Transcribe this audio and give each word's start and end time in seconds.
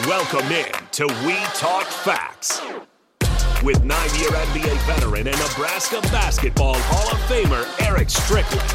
Welcome 0.00 0.50
in 0.50 0.72
to 0.90 1.06
We 1.24 1.36
Talk 1.54 1.86
Facts 1.86 2.60
with 3.62 3.84
nine-year 3.84 4.28
NBA 4.28 4.76
veteran 4.86 5.28
and 5.28 5.38
Nebraska 5.38 6.00
basketball 6.10 6.74
Hall 6.76 7.12
of 7.12 7.20
Famer 7.28 7.64
Eric 7.86 8.10
Strickland 8.10 8.68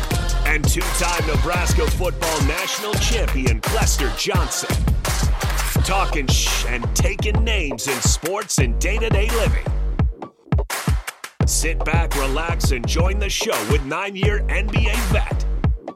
and 0.48 0.66
two-time 0.66 1.28
Nebraska 1.28 1.92
football 1.92 2.42
national 2.44 2.94
champion 2.94 3.60
Clester 3.60 4.10
Johnson. 4.18 4.74
Talking 5.84 6.26
shh 6.28 6.66
and 6.68 6.86
taking 6.96 7.44
names 7.44 7.90
in 7.90 8.00
sports 8.00 8.58
and 8.60 8.80
day-to-day 8.80 9.30
living. 9.32 9.66
Sit 11.46 11.84
back, 11.84 12.16
relax, 12.16 12.72
and 12.72 12.88
join 12.88 13.20
the 13.20 13.30
show 13.30 13.60
with 13.70 13.84
nine-year 13.84 14.40
NBA 14.48 14.96
vet 15.12 15.46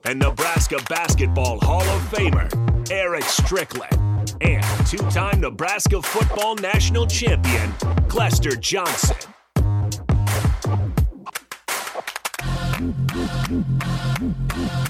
and 0.04 0.20
Nebraska 0.20 0.80
basketball 0.90 1.60
Hall 1.62 1.82
of 1.82 2.02
Famer 2.12 2.92
Eric 2.92 3.24
Strickland 3.24 4.03
and 4.44 4.88
two-time 4.88 5.40
Nebraska 5.40 6.02
football 6.02 6.56
national 6.56 7.08
champion 7.08 7.72
Clester 8.08 8.56
Johnson. 8.56 9.16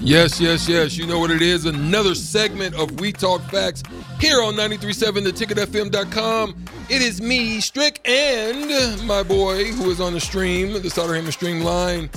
Yes, 0.00 0.38
yes, 0.40 0.68
yes. 0.68 0.96
You 0.96 1.06
know 1.06 1.18
what 1.18 1.30
it 1.30 1.40
is. 1.40 1.64
Another 1.64 2.14
segment 2.14 2.74
of 2.74 3.00
We 3.00 3.12
Talk 3.12 3.40
Facts 3.42 3.82
here 4.20 4.42
on 4.42 4.54
937 4.56 5.24
theticketfm.com. 5.24 6.64
It 6.90 7.00
is 7.00 7.22
me, 7.22 7.60
Strick, 7.60 8.06
and 8.06 9.02
my 9.06 9.22
boy 9.22 9.72
who 9.72 9.90
is 9.90 10.00
on 10.00 10.12
the 10.12 10.20
stream, 10.20 10.74
the 10.74 10.90
Sauter 10.90 11.32
Stream 11.32 11.62
line. 11.62 12.10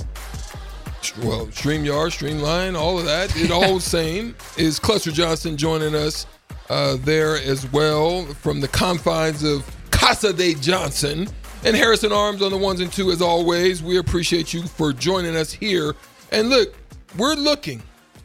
Well, 1.22 1.46
StreamYard, 1.46 2.12
Streamline, 2.12 2.76
all 2.76 2.98
of 2.98 3.06
that. 3.06 3.34
It 3.36 3.50
all 3.50 3.80
same. 3.80 4.34
Is 4.58 4.78
Clester 4.78 5.10
Johnson 5.10 5.56
joining 5.56 5.94
us 5.94 6.26
uh, 6.68 6.96
there 7.00 7.36
as 7.36 7.70
well 7.72 8.24
from 8.26 8.60
the 8.60 8.68
confines 8.68 9.42
of 9.42 9.64
Casa 9.90 10.32
de 10.32 10.54
Johnson. 10.54 11.28
And 11.64 11.74
Harrison 11.74 12.12
Arms 12.12 12.40
on 12.40 12.52
the 12.52 12.56
ones 12.56 12.80
and 12.80 12.92
two 12.92 13.10
as 13.10 13.20
always. 13.20 13.82
We 13.82 13.98
appreciate 13.98 14.54
you 14.54 14.62
for 14.62 14.92
joining 14.92 15.34
us 15.34 15.52
here. 15.52 15.94
And 16.30 16.50
look, 16.50 16.74
we're 17.16 17.34
looking, 17.34 17.82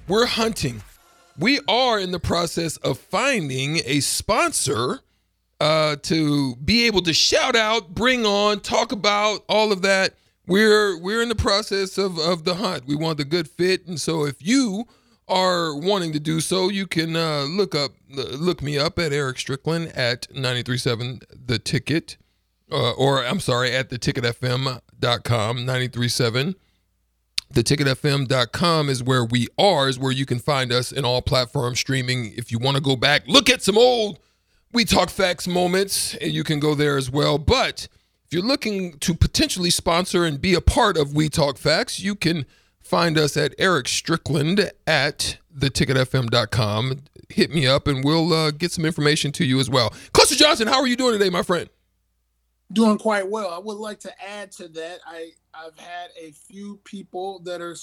we're 0.08 0.26
hunting. 0.26 0.84
We 1.38 1.60
are 1.68 2.00
in 2.00 2.12
the 2.12 2.20
process 2.20 2.78
of 2.78 3.00
finding 3.00 3.82
a 3.86 4.02
sponsor 4.02 5.00
uh, 5.60 5.96
to 6.04 6.56
be 6.58 6.86
able 6.86 7.02
to 7.04 7.14
shout 7.14 7.56
out, 7.56 7.96
bring 7.96 8.26
on, 8.26 8.60
talk 8.60 8.92
about 8.92 9.44
all 9.48 9.72
of 9.72 9.82
that. 9.82 10.14
We're 10.46 11.00
we're 11.00 11.22
in 11.22 11.30
the 11.30 11.36
process 11.36 11.98
of 11.98 12.20
of 12.20 12.44
the 12.44 12.56
hunt. 12.56 12.86
We 12.86 12.96
want 12.96 13.18
the 13.18 13.26
good 13.26 13.50
fit, 13.50 13.88
and 13.88 14.00
so 14.00 14.26
if 14.26 14.36
you 14.46 14.86
are 15.28 15.76
wanting 15.76 16.12
to 16.14 16.20
do 16.20 16.40
so, 16.42 16.70
you 16.70 16.86
can 16.88 17.16
uh, 17.16 17.44
look 17.44 17.76
up 17.76 17.92
look 18.10 18.62
me 18.62 18.78
up 18.78 19.00
at 19.00 19.12
Eric 19.14 19.40
Strickland 19.40 19.88
at 19.96 20.28
937 20.32 21.22
the 21.46 21.58
ticket 21.60 22.18
uh, 22.72 22.92
or 22.92 23.26
I'm 23.26 23.40
sorry 23.40 23.72
at 23.72 23.90
the 23.90 23.98
ticketfm.com 23.98 25.58
937 25.58 26.56
theticketfm.com 27.54 28.90
is 28.90 29.04
where 29.04 29.24
we 29.24 29.48
are 29.58 29.88
is 29.88 30.00
where 30.00 30.12
you 30.12 30.26
can 30.26 30.40
find 30.40 30.72
us 30.72 30.92
in 30.92 31.06
all 31.06 31.22
platform 31.22 31.76
streaming. 31.76 32.34
If 32.36 32.52
you 32.52 32.60
want 32.60 32.78
to 32.78 32.84
go 32.84 32.96
back 32.96 33.24
look 33.28 33.50
at 33.50 33.64
some 33.64 33.78
old 33.78 34.20
we 34.72 34.86
talk 34.86 35.10
facts 35.10 35.48
moments 35.48 36.16
and 36.16 36.32
you 36.32 36.44
can 36.44 36.60
go 36.60 36.76
there 36.76 36.98
as 36.98 37.12
well. 37.12 37.38
But 37.38 37.88
if 38.26 38.34
you're 38.34 38.42
looking 38.42 38.98
to 39.00 39.14
potentially 39.14 39.70
sponsor 39.70 40.26
and 40.26 40.42
be 40.42 40.54
a 40.54 40.62
part 40.62 40.98
of 40.98 41.16
we 41.16 41.30
talk 41.30 41.58
facts 41.58 42.00
you 42.00 42.16
can 42.16 42.46
find 42.84 43.18
us 43.18 43.36
at 43.38 43.54
eric 43.58 43.88
strickland 43.88 44.72
at 44.86 45.38
theticketfm.com 45.58 47.02
hit 47.30 47.52
me 47.52 47.66
up 47.66 47.88
and 47.88 48.04
we'll 48.04 48.32
uh, 48.34 48.52
get 48.52 48.72
some 48.72 48.86
information 48.86 49.32
to 49.32 49.46
you 49.46 49.60
as 49.60 49.70
well 49.70 49.94
Clester 50.14 50.36
Johnson 50.36 50.68
how 50.68 50.80
are 50.80 50.88
you 50.88 50.96
doing 50.96 51.14
today 51.14 51.30
my 51.30 51.42
friend 51.42 51.70
doing 52.74 52.98
quite 52.98 53.30
well. 53.30 53.50
I 53.50 53.60
would 53.60 53.78
like 53.78 54.00
to 54.02 54.12
add 54.22 54.52
to 54.54 54.68
that. 54.70 55.00
I 55.06 55.32
I've 55.54 55.78
had 55.78 56.10
a 56.20 56.32
few 56.32 56.80
people 56.84 57.40
that 57.40 57.62
are 57.62 57.76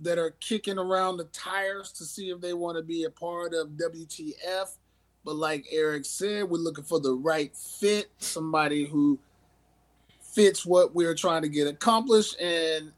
that 0.00 0.18
are 0.18 0.34
kicking 0.40 0.78
around 0.78 1.18
the 1.18 1.24
tires 1.24 1.92
to 1.92 2.04
see 2.04 2.30
if 2.30 2.40
they 2.40 2.54
want 2.54 2.76
to 2.76 2.82
be 2.82 3.04
a 3.04 3.10
part 3.10 3.54
of 3.54 3.68
WTF. 3.70 4.76
But 5.24 5.36
like 5.36 5.66
Eric 5.70 6.04
said, 6.04 6.48
we're 6.48 6.58
looking 6.58 6.84
for 6.84 6.98
the 6.98 7.14
right 7.14 7.54
fit, 7.56 8.10
somebody 8.18 8.86
who 8.86 9.18
fits 10.20 10.66
what 10.66 10.94
we're 10.94 11.14
trying 11.14 11.42
to 11.42 11.48
get 11.48 11.68
accomplished. 11.68 12.40
And 12.40 12.90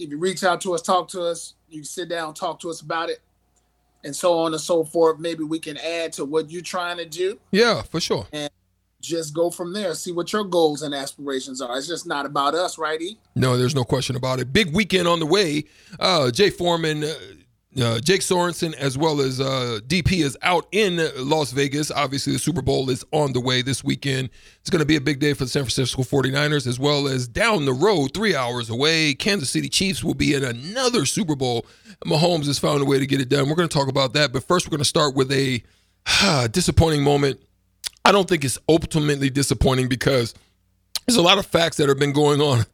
if 0.00 0.10
you 0.10 0.18
reach 0.18 0.42
out 0.42 0.60
to 0.62 0.74
us, 0.74 0.82
talk 0.82 1.08
to 1.08 1.22
us, 1.22 1.54
you 1.68 1.84
sit 1.84 2.08
down, 2.08 2.34
talk 2.34 2.58
to 2.60 2.70
us 2.70 2.80
about 2.80 3.10
it, 3.10 3.20
and 4.02 4.16
so 4.16 4.38
on 4.38 4.52
and 4.52 4.60
so 4.60 4.82
forth. 4.82 5.18
Maybe 5.18 5.44
we 5.44 5.58
can 5.58 5.76
add 5.76 6.12
to 6.14 6.24
what 6.24 6.50
you're 6.50 6.62
trying 6.62 6.96
to 6.96 7.04
do. 7.04 7.38
Yeah, 7.50 7.82
for 7.82 8.00
sure. 8.00 8.26
And 8.32 8.50
just 9.00 9.34
go 9.34 9.50
from 9.50 9.72
there. 9.72 9.94
See 9.94 10.12
what 10.12 10.32
your 10.32 10.44
goals 10.44 10.82
and 10.82 10.94
aspirations 10.94 11.60
are. 11.60 11.76
It's 11.76 11.86
just 11.86 12.06
not 12.06 12.26
about 12.26 12.54
us, 12.54 12.78
right? 12.78 13.00
E? 13.00 13.18
No, 13.34 13.56
there's 13.56 13.74
no 13.74 13.84
question 13.84 14.16
about 14.16 14.40
it. 14.40 14.52
Big 14.52 14.74
weekend 14.74 15.06
on 15.06 15.20
the 15.20 15.26
way. 15.26 15.64
Uh, 15.98 16.30
Jay 16.30 16.50
Foreman, 16.50 17.04
uh, 17.04 17.12
uh, 17.78 18.00
Jake 18.00 18.20
Sorensen, 18.20 18.74
as 18.74 18.98
well 18.98 19.20
as 19.20 19.40
uh, 19.40 19.80
DP 19.86 20.24
is 20.24 20.36
out 20.42 20.66
in 20.72 21.00
Las 21.16 21.52
Vegas. 21.52 21.90
Obviously, 21.90 22.32
the 22.32 22.38
Super 22.38 22.62
Bowl 22.62 22.90
is 22.90 23.04
on 23.12 23.32
the 23.32 23.40
way 23.40 23.62
this 23.62 23.84
weekend. 23.84 24.30
It's 24.60 24.70
going 24.70 24.80
to 24.80 24.86
be 24.86 24.96
a 24.96 25.00
big 25.00 25.20
day 25.20 25.34
for 25.34 25.44
the 25.44 25.50
San 25.50 25.62
Francisco 25.62 26.02
49ers, 26.02 26.66
as 26.66 26.78
well 26.78 27.06
as 27.06 27.28
down 27.28 27.64
the 27.64 27.72
road, 27.72 28.12
three 28.14 28.34
hours 28.34 28.70
away, 28.70 29.14
Kansas 29.14 29.50
City 29.50 29.68
Chiefs 29.68 30.02
will 30.02 30.14
be 30.14 30.34
in 30.34 30.42
another 30.42 31.06
Super 31.06 31.36
Bowl. 31.36 31.64
Mahomes 32.04 32.46
has 32.46 32.58
found 32.58 32.82
a 32.82 32.84
way 32.84 32.98
to 32.98 33.06
get 33.06 33.20
it 33.20 33.28
done. 33.28 33.48
We're 33.48 33.56
going 33.56 33.68
to 33.68 33.78
talk 33.78 33.88
about 33.88 34.14
that. 34.14 34.32
But 34.32 34.44
first, 34.44 34.66
we're 34.66 34.70
going 34.70 34.78
to 34.78 34.84
start 34.84 35.14
with 35.14 35.30
a 35.30 35.62
disappointing 36.50 37.04
moment 37.04 37.40
I 38.04 38.12
don't 38.12 38.28
think 38.28 38.44
it's 38.44 38.58
ultimately 38.68 39.30
disappointing 39.30 39.88
because 39.88 40.34
there's 41.06 41.16
a 41.16 41.22
lot 41.22 41.38
of 41.38 41.46
facts 41.46 41.76
that 41.76 41.88
have 41.88 41.98
been 41.98 42.12
going 42.12 42.40
on 42.40 42.64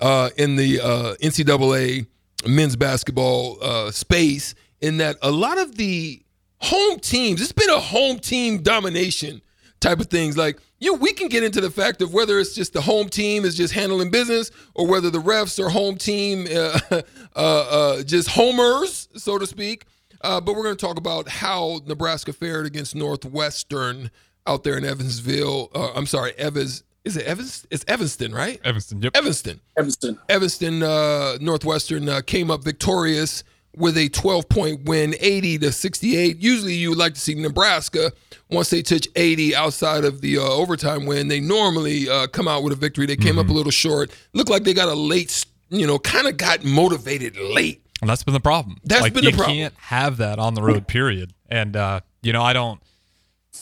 uh, 0.00 0.30
in 0.36 0.56
the 0.56 0.80
uh, 0.80 1.14
NCAA 1.22 2.06
men's 2.48 2.76
basketball 2.76 3.58
uh, 3.62 3.90
space. 3.90 4.54
In 4.80 4.98
that 4.98 5.16
a 5.22 5.30
lot 5.30 5.58
of 5.58 5.76
the 5.76 6.22
home 6.58 7.00
teams, 7.00 7.40
it's 7.40 7.52
been 7.52 7.70
a 7.70 7.80
home 7.80 8.18
team 8.18 8.62
domination 8.62 9.40
type 9.80 10.00
of 10.00 10.06
things. 10.06 10.36
Like 10.36 10.58
you, 10.78 10.94
we 10.94 11.12
can 11.12 11.28
get 11.28 11.42
into 11.42 11.60
the 11.60 11.70
fact 11.70 12.02
of 12.02 12.12
whether 12.12 12.38
it's 12.38 12.54
just 12.54 12.72
the 12.72 12.82
home 12.82 13.08
team 13.08 13.44
is 13.44 13.56
just 13.56 13.72
handling 13.72 14.10
business, 14.10 14.50
or 14.74 14.86
whether 14.86 15.08
the 15.10 15.20
refs 15.20 15.64
are 15.64 15.70
home 15.70 15.96
team, 15.96 16.46
uh, 16.54 16.78
uh, 16.90 17.00
uh, 17.36 18.02
just 18.02 18.28
homers, 18.28 19.08
so 19.16 19.38
to 19.38 19.46
speak. 19.46 19.86
but 20.20 20.46
we're 20.46 20.62
going 20.62 20.76
to 20.76 20.86
talk 20.86 20.98
about 20.98 21.28
how 21.28 21.80
Nebraska 21.86 22.32
fared 22.32 22.66
against 22.66 22.94
Northwestern 22.94 24.10
out 24.46 24.64
there 24.64 24.76
in 24.76 24.84
Evansville. 24.84 25.70
Uh, 25.74 25.92
I'm 25.94 26.06
sorry, 26.06 26.32
Evans. 26.36 26.84
Is 27.06 27.16
it 27.16 27.24
Evans? 27.24 27.64
It's 27.70 27.84
Evanston, 27.86 28.34
right? 28.34 28.60
Evanston. 28.64 29.00
Yep. 29.00 29.16
Evanston. 29.16 29.60
Evanston. 29.76 30.18
Evanston. 30.28 30.82
Uh, 30.82 31.38
Northwestern 31.40 32.08
uh, 32.08 32.20
came 32.26 32.50
up 32.50 32.64
victorious 32.64 33.44
with 33.76 33.96
a 33.96 34.08
12 34.08 34.48
point 34.48 34.84
win, 34.86 35.14
80 35.20 35.58
to 35.58 35.70
68. 35.70 36.36
Usually, 36.38 36.74
you 36.74 36.88
would 36.88 36.98
like 36.98 37.14
to 37.14 37.20
see 37.20 37.36
Nebraska 37.36 38.12
once 38.50 38.70
they 38.70 38.82
touch 38.82 39.06
80 39.14 39.54
outside 39.54 40.04
of 40.04 40.20
the 40.20 40.38
uh, 40.38 40.40
overtime 40.40 41.06
win. 41.06 41.28
They 41.28 41.38
normally 41.38 42.10
uh, 42.10 42.26
come 42.26 42.48
out 42.48 42.64
with 42.64 42.72
a 42.72 42.76
victory. 42.76 43.06
They 43.06 43.14
came 43.14 43.36
mm-hmm. 43.36 43.38
up 43.38 43.48
a 43.50 43.52
little 43.52 43.70
short. 43.70 44.10
Looked 44.32 44.50
like 44.50 44.64
they 44.64 44.74
got 44.74 44.88
a 44.88 44.94
late, 44.94 45.46
you 45.68 45.86
know, 45.86 46.00
kind 46.00 46.26
of 46.26 46.36
got 46.36 46.64
motivated 46.64 47.36
late. 47.36 47.86
And 48.00 48.10
that's 48.10 48.24
been 48.24 48.34
the 48.34 48.40
problem. 48.40 48.78
That's 48.82 49.02
like, 49.02 49.14
been 49.14 49.24
the 49.24 49.30
problem. 49.30 49.56
You 49.56 49.62
can't 49.62 49.74
have 49.76 50.16
that 50.16 50.40
on 50.40 50.54
the 50.54 50.62
road. 50.62 50.88
Period. 50.88 51.32
And 51.48 51.76
uh, 51.76 52.00
you 52.20 52.32
know, 52.32 52.42
I 52.42 52.52
don't. 52.52 52.82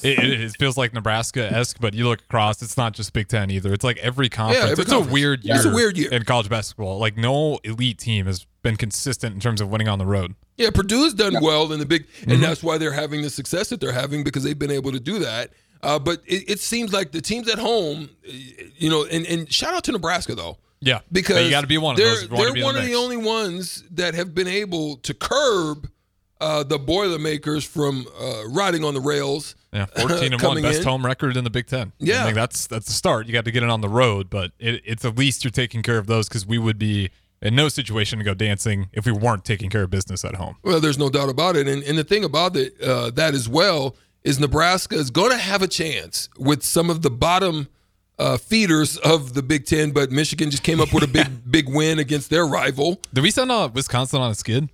It, 0.02 0.18
it, 0.18 0.40
it, 0.40 0.56
feels 0.58 0.76
like 0.76 0.92
Nebraska 0.92 1.50
esque, 1.52 1.78
but 1.80 1.94
you 1.94 2.08
look 2.08 2.20
across, 2.20 2.62
it's 2.62 2.76
not 2.76 2.92
just 2.94 3.12
Big 3.12 3.28
Ten 3.28 3.50
either. 3.50 3.72
It's 3.72 3.84
like 3.84 3.98
every 3.98 4.28
conference. 4.28 4.64
Yeah, 4.64 4.70
every 4.72 4.82
it's 4.82 4.90
conference. 4.90 5.10
a 5.10 5.12
weird 5.12 5.44
year. 5.44 5.56
It's 5.56 5.64
a 5.64 5.72
weird 5.72 5.96
year 5.96 6.10
in 6.12 6.24
college 6.24 6.48
basketball. 6.48 6.98
Like 6.98 7.16
no 7.16 7.58
elite 7.64 7.98
team 7.98 8.26
has 8.26 8.46
been 8.62 8.76
consistent 8.76 9.34
in 9.34 9.40
terms 9.40 9.60
of 9.60 9.68
winning 9.68 9.88
on 9.88 9.98
the 9.98 10.06
road. 10.06 10.34
Yeah, 10.56 10.70
Purdue's 10.70 11.14
done 11.14 11.36
well 11.42 11.72
in 11.72 11.78
the 11.78 11.86
big, 11.86 12.06
and 12.22 12.32
mm-hmm. 12.32 12.42
that's 12.42 12.62
why 12.62 12.78
they're 12.78 12.92
having 12.92 13.22
the 13.22 13.30
success 13.30 13.68
that 13.70 13.80
they're 13.80 13.92
having 13.92 14.24
because 14.24 14.44
they've 14.44 14.58
been 14.58 14.70
able 14.70 14.92
to 14.92 15.00
do 15.00 15.18
that. 15.20 15.50
Uh, 15.82 15.98
but 15.98 16.22
it, 16.26 16.48
it, 16.48 16.60
seems 16.60 16.94
like 16.94 17.12
the 17.12 17.20
teams 17.20 17.46
at 17.48 17.58
home, 17.58 18.08
you 18.76 18.88
know, 18.88 19.04
and, 19.04 19.26
and 19.26 19.52
shout 19.52 19.74
out 19.74 19.84
to 19.84 19.92
Nebraska 19.92 20.34
though. 20.34 20.56
Yeah, 20.80 21.00
because 21.12 21.44
you 21.44 21.50
got 21.50 21.62
to 21.62 21.66
be 21.66 21.78
one 21.78 21.92
of 21.92 21.98
they're, 21.98 22.08
those. 22.08 22.28
They're 22.28 22.64
one 22.64 22.74
the 22.74 22.80
of 22.80 22.86
the 22.86 22.94
only 22.94 23.16
ones 23.16 23.84
that 23.90 24.14
have 24.14 24.34
been 24.34 24.48
able 24.48 24.96
to 24.98 25.12
curb 25.12 25.90
uh, 26.40 26.62
the 26.62 26.78
Boilermakers 26.78 27.64
from 27.64 28.06
uh, 28.20 28.48
riding 28.48 28.84
on 28.84 28.94
the 28.94 29.00
rails. 29.00 29.54
Yeah, 29.74 29.86
fourteen 29.86 30.32
and 30.32 30.40
one, 30.40 30.62
best 30.62 30.78
in. 30.78 30.84
home 30.84 31.04
record 31.04 31.36
in 31.36 31.42
the 31.42 31.50
Big 31.50 31.66
Ten. 31.66 31.92
Yeah, 31.98 32.20
I 32.20 32.24
think 32.24 32.36
that's 32.36 32.68
that's 32.68 32.86
the 32.86 32.92
start. 32.92 33.26
You 33.26 33.32
got 33.32 33.44
to 33.44 33.50
get 33.50 33.64
it 33.64 33.68
on 33.68 33.80
the 33.80 33.88
road, 33.88 34.30
but 34.30 34.52
it, 34.60 34.80
it's 34.84 35.04
at 35.04 35.18
least 35.18 35.42
you're 35.42 35.50
taking 35.50 35.82
care 35.82 35.98
of 35.98 36.06
those 36.06 36.28
because 36.28 36.46
we 36.46 36.58
would 36.58 36.78
be 36.78 37.10
in 37.42 37.56
no 37.56 37.68
situation 37.68 38.20
to 38.20 38.24
go 38.24 38.34
dancing 38.34 38.88
if 38.92 39.04
we 39.04 39.10
weren't 39.10 39.44
taking 39.44 39.70
care 39.70 39.82
of 39.82 39.90
business 39.90 40.24
at 40.24 40.36
home. 40.36 40.56
Well, 40.62 40.80
there's 40.80 40.98
no 40.98 41.10
doubt 41.10 41.28
about 41.28 41.56
it, 41.56 41.66
and 41.66 41.82
and 41.82 41.98
the 41.98 42.04
thing 42.04 42.22
about 42.22 42.54
it 42.56 42.80
uh, 42.80 43.10
that 43.10 43.34
as 43.34 43.48
well 43.48 43.96
is 44.22 44.38
Nebraska 44.38 44.94
is 44.94 45.10
going 45.10 45.30
to 45.30 45.38
have 45.38 45.60
a 45.60 45.68
chance 45.68 46.28
with 46.38 46.62
some 46.62 46.88
of 46.88 47.02
the 47.02 47.10
bottom. 47.10 47.68
Uh, 48.16 48.36
feeders 48.36 48.96
of 48.98 49.34
the 49.34 49.42
Big 49.42 49.66
Ten, 49.66 49.90
but 49.90 50.12
Michigan 50.12 50.48
just 50.48 50.62
came 50.62 50.80
up 50.80 50.94
with 50.94 51.02
a 51.02 51.08
big, 51.08 51.26
big 51.50 51.68
win 51.68 51.98
against 51.98 52.30
their 52.30 52.46
rival. 52.46 53.00
Did 53.12 53.22
we 53.22 53.32
send 53.32 53.50
uh, 53.50 53.68
Wisconsin 53.74 54.20
on 54.20 54.30
a 54.30 54.36
skid? 54.36 54.68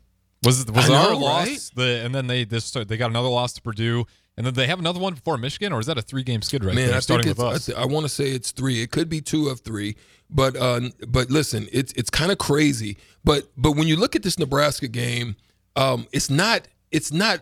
Was 0.45 0.61
it 0.61 0.71
was 0.71 0.91
know, 0.91 0.95
our 0.95 1.11
right? 1.13 1.19
loss 1.19 1.71
the 1.71 2.03
and 2.05 2.15
then 2.15 2.27
they 2.27 2.45
this 2.45 2.71
they 2.71 2.99
got 2.99 3.09
another 3.09 3.31
loss 3.31 3.55
to 3.55 3.63
Purdue 3.63 4.05
And 4.41 4.47
then 4.47 4.55
they 4.55 4.69
have 4.69 4.79
another 4.79 4.99
one 4.99 5.13
before 5.13 5.37
Michigan, 5.37 5.71
or 5.71 5.81
is 5.81 5.87
that 5.87 5.99
a 5.99 6.01
three-game 6.01 6.41
skid 6.41 6.65
right 6.65 6.75
Man, 6.75 6.87
there? 6.87 6.97
I 6.97 7.01
starting 7.01 7.29
with 7.29 7.39
I, 7.41 7.49
us. 7.49 7.67
th- 7.67 7.77
I 7.77 7.85
want 7.85 8.07
to 8.07 8.09
say 8.09 8.31
it's 8.31 8.53
three. 8.53 8.81
It 8.81 8.91
could 8.91 9.11
be 9.11 9.21
two 9.21 9.51
of 9.51 9.61
three, 9.61 9.97
but 10.31 10.57
uh, 10.57 10.81
but 11.07 11.31
listen, 11.31 11.69
it's 11.71 11.93
it's 11.93 12.09
kind 12.09 12.33
of 12.33 12.39
crazy. 12.39 12.97
But 13.23 13.51
but 13.59 13.73
when 13.73 13.87
you 13.87 13.97
look 13.97 14.17
at 14.17 14.23
this 14.23 14.39
Nebraska 14.39 14.89
game, 14.89 15.37
um, 15.77 16.07
it's 16.11 16.31
not 16.31 16.67
it's 16.91 17.13
not 17.13 17.41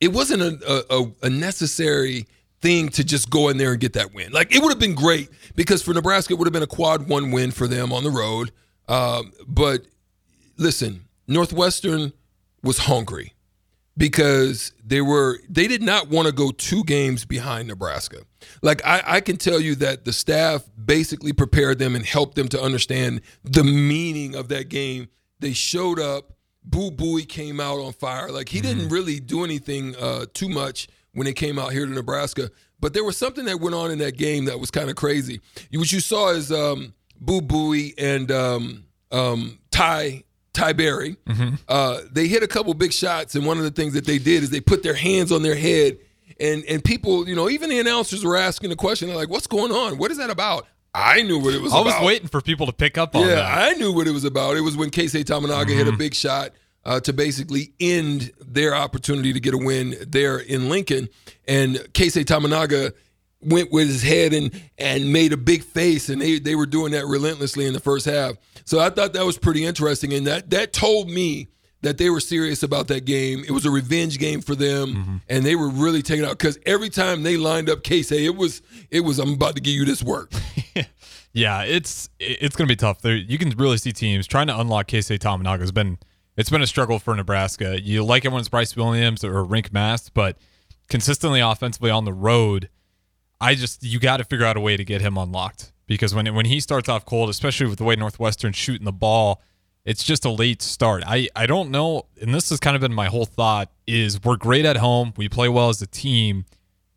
it 0.00 0.12
wasn't 0.12 0.42
a, 0.62 0.86
a, 0.88 1.12
a 1.24 1.30
necessary 1.30 2.28
thing 2.60 2.90
to 2.90 3.02
just 3.02 3.28
go 3.28 3.48
in 3.48 3.56
there 3.56 3.72
and 3.72 3.80
get 3.80 3.94
that 3.94 4.14
win. 4.14 4.30
Like 4.30 4.54
it 4.54 4.62
would 4.62 4.70
have 4.70 4.78
been 4.78 4.94
great 4.94 5.30
because 5.56 5.82
for 5.82 5.94
Nebraska 5.94 6.34
it 6.34 6.38
would 6.38 6.46
have 6.46 6.52
been 6.52 6.62
a 6.62 6.68
quad 6.68 7.08
one 7.08 7.32
win 7.32 7.50
for 7.50 7.66
them 7.66 7.92
on 7.92 8.04
the 8.04 8.10
road. 8.12 8.52
Um, 8.86 9.32
but 9.48 9.84
listen, 10.58 11.06
Northwestern 11.26 12.12
was 12.62 12.78
hungry 12.78 13.32
because 13.96 14.72
they 14.84 15.00
were 15.00 15.38
they 15.48 15.68
did 15.68 15.82
not 15.82 16.08
want 16.08 16.26
to 16.26 16.32
go 16.32 16.50
two 16.50 16.84
games 16.84 17.24
behind 17.24 17.68
Nebraska. 17.68 18.22
Like 18.62 18.84
I, 18.84 19.02
I 19.04 19.20
can 19.20 19.36
tell 19.36 19.60
you 19.60 19.74
that 19.76 20.04
the 20.04 20.12
staff 20.12 20.64
basically 20.82 21.32
prepared 21.32 21.78
them 21.78 21.94
and 21.94 22.04
helped 22.04 22.34
them 22.34 22.48
to 22.48 22.60
understand 22.60 23.20
the 23.44 23.64
meaning 23.64 24.34
of 24.34 24.48
that 24.48 24.68
game. 24.68 25.08
They 25.40 25.52
showed 25.52 25.98
up. 25.98 26.30
Boo 26.66 26.90
Buie 26.90 27.28
came 27.28 27.60
out 27.60 27.78
on 27.78 27.92
fire. 27.92 28.30
Like 28.30 28.48
he 28.48 28.62
didn't 28.62 28.88
really 28.88 29.20
do 29.20 29.44
anything 29.44 29.94
uh, 29.96 30.24
too 30.32 30.48
much 30.48 30.88
when 31.12 31.26
they 31.26 31.34
came 31.34 31.58
out 31.58 31.72
here 31.72 31.84
to 31.84 31.92
Nebraska. 31.92 32.50
But 32.80 32.94
there 32.94 33.04
was 33.04 33.18
something 33.18 33.44
that 33.44 33.60
went 33.60 33.74
on 33.74 33.90
in 33.90 33.98
that 33.98 34.16
game 34.16 34.46
that 34.46 34.58
was 34.58 34.70
kind 34.70 34.88
of 34.88 34.96
crazy. 34.96 35.40
What 35.72 35.92
you 35.92 36.00
saw 36.00 36.30
is 36.30 36.50
um, 36.50 36.94
Boo 37.20 37.42
Buie 37.42 37.92
and 37.98 38.30
um, 38.32 38.84
um, 39.12 39.58
Ty 39.70 40.24
Ty 40.54 40.72
Berry. 40.72 41.16
Uh, 41.68 42.00
they 42.10 42.26
hit 42.28 42.42
a 42.42 42.48
couple 42.48 42.72
big 42.74 42.92
shots, 42.92 43.34
and 43.34 43.44
one 43.44 43.58
of 43.58 43.64
the 43.64 43.70
things 43.70 43.92
that 43.94 44.06
they 44.06 44.18
did 44.18 44.42
is 44.42 44.50
they 44.50 44.60
put 44.60 44.82
their 44.82 44.94
hands 44.94 45.30
on 45.30 45.42
their 45.42 45.54
head, 45.56 45.98
and 46.40 46.64
and 46.64 46.82
people, 46.82 47.28
you 47.28 47.36
know, 47.36 47.50
even 47.50 47.68
the 47.70 47.78
announcers 47.78 48.24
were 48.24 48.36
asking 48.36 48.70
the 48.70 48.76
question, 48.76 49.08
they're 49.08 49.16
like, 49.16 49.28
"What's 49.28 49.46
going 49.46 49.72
on? 49.72 49.98
What 49.98 50.10
is 50.10 50.16
that 50.18 50.30
about?" 50.30 50.66
I 50.96 51.22
knew 51.22 51.40
what 51.40 51.52
it 51.54 51.60
was. 51.60 51.72
I 51.72 51.80
was 51.80 51.94
waiting 52.02 52.28
for 52.28 52.40
people 52.40 52.66
to 52.66 52.72
pick 52.72 52.96
up 52.96 53.16
on 53.16 53.22
Yeah, 53.22 53.34
that. 53.34 53.58
I 53.58 53.72
knew 53.72 53.92
what 53.92 54.06
it 54.06 54.12
was 54.12 54.24
about. 54.24 54.56
It 54.56 54.60
was 54.60 54.76
when 54.76 54.90
Keisei 54.90 55.24
Tominaga 55.24 55.70
hit 55.76 55.88
a 55.88 55.92
big 55.92 56.14
shot 56.14 56.52
uh, 56.84 57.00
to 57.00 57.12
basically 57.12 57.72
end 57.80 58.30
their 58.40 58.76
opportunity 58.76 59.32
to 59.32 59.40
get 59.40 59.54
a 59.54 59.58
win 59.58 59.96
there 60.06 60.38
in 60.38 60.68
Lincoln. 60.68 61.08
And 61.48 61.76
Keisei 61.94 62.24
Tominaga 62.24 62.92
went 63.44 63.72
with 63.72 63.88
his 63.88 64.02
head 64.02 64.32
and 64.32 64.50
and 64.78 65.12
made 65.12 65.32
a 65.32 65.36
big 65.36 65.62
face, 65.62 66.08
and 66.08 66.20
they 66.20 66.38
they 66.38 66.54
were 66.54 66.66
doing 66.66 66.92
that 66.92 67.06
relentlessly 67.06 67.66
in 67.66 67.72
the 67.72 67.80
first 67.80 68.06
half. 68.06 68.36
So 68.64 68.80
I 68.80 68.90
thought 68.90 69.12
that 69.12 69.24
was 69.24 69.38
pretty 69.38 69.64
interesting, 69.64 70.12
and 70.12 70.26
that 70.26 70.50
that 70.50 70.72
told 70.72 71.08
me 71.08 71.48
that 71.82 71.98
they 71.98 72.08
were 72.08 72.20
serious 72.20 72.62
about 72.62 72.88
that 72.88 73.04
game. 73.04 73.44
It 73.46 73.50
was 73.50 73.66
a 73.66 73.70
revenge 73.70 74.18
game 74.18 74.40
for 74.40 74.54
them, 74.54 74.94
mm-hmm. 74.94 75.16
and 75.28 75.44
they 75.44 75.54
were 75.54 75.68
really 75.68 76.02
taking 76.02 76.24
out 76.24 76.38
because 76.38 76.58
every 76.64 76.88
time 76.88 77.22
they 77.22 77.36
lined 77.36 77.68
up 77.68 77.82
Keisei, 77.82 78.24
it 78.24 78.36
was 78.36 78.62
it 78.90 79.00
was 79.00 79.18
I'm 79.18 79.34
about 79.34 79.56
to 79.56 79.60
give 79.60 79.74
you 79.74 79.84
this 79.84 80.02
work. 80.02 80.32
Yeah, 81.34 81.64
it's 81.64 82.08
it's 82.20 82.54
going 82.54 82.68
to 82.68 82.72
be 82.72 82.76
tough. 82.76 83.02
There, 83.02 83.16
you 83.16 83.38
can 83.38 83.50
really 83.50 83.76
see 83.76 83.92
teams 83.92 84.26
trying 84.26 84.46
to 84.46 84.58
unlock 84.58 84.86
Keisei 84.86 85.18
Tominaga 85.18 85.60
has 85.60 85.72
been 85.72 85.98
it's 86.36 86.48
been 86.48 86.62
a 86.62 86.66
struggle 86.66 87.00
for 87.00 87.14
Nebraska. 87.14 87.80
You 87.82 88.04
like 88.04 88.24
everyone's 88.24 88.48
Brice 88.48 88.74
Williams 88.76 89.24
or 89.24 89.44
Rienk 89.44 89.72
Mast, 89.72 90.14
but 90.14 90.38
consistently 90.88 91.40
offensively 91.40 91.90
on 91.90 92.04
the 92.04 92.12
road, 92.12 92.68
I 93.44 93.54
just 93.54 93.82
you 93.82 93.98
got 94.00 94.16
to 94.18 94.24
figure 94.24 94.46
out 94.46 94.56
a 94.56 94.60
way 94.60 94.76
to 94.76 94.84
get 94.84 95.00
him 95.00 95.18
unlocked 95.18 95.72
because 95.86 96.14
when 96.14 96.34
when 96.34 96.46
he 96.46 96.60
starts 96.60 96.88
off 96.88 97.04
cold, 97.04 97.28
especially 97.28 97.66
with 97.66 97.78
the 97.78 97.84
way 97.84 97.94
Northwestern's 97.96 98.56
shooting 98.56 98.84
the 98.84 98.92
ball, 98.92 99.42
it's 99.84 100.02
just 100.02 100.24
a 100.24 100.30
late 100.30 100.62
start. 100.62 101.02
I 101.06 101.28
I 101.36 101.46
don't 101.46 101.70
know, 101.70 102.06
and 102.20 102.34
this 102.34 102.48
has 102.50 102.58
kind 102.58 102.74
of 102.74 102.80
been 102.80 102.94
my 102.94 103.06
whole 103.06 103.26
thought 103.26 103.70
is 103.86 104.22
we're 104.24 104.36
great 104.36 104.64
at 104.64 104.78
home, 104.78 105.12
we 105.16 105.28
play 105.28 105.48
well 105.48 105.68
as 105.68 105.82
a 105.82 105.86
team, 105.86 106.46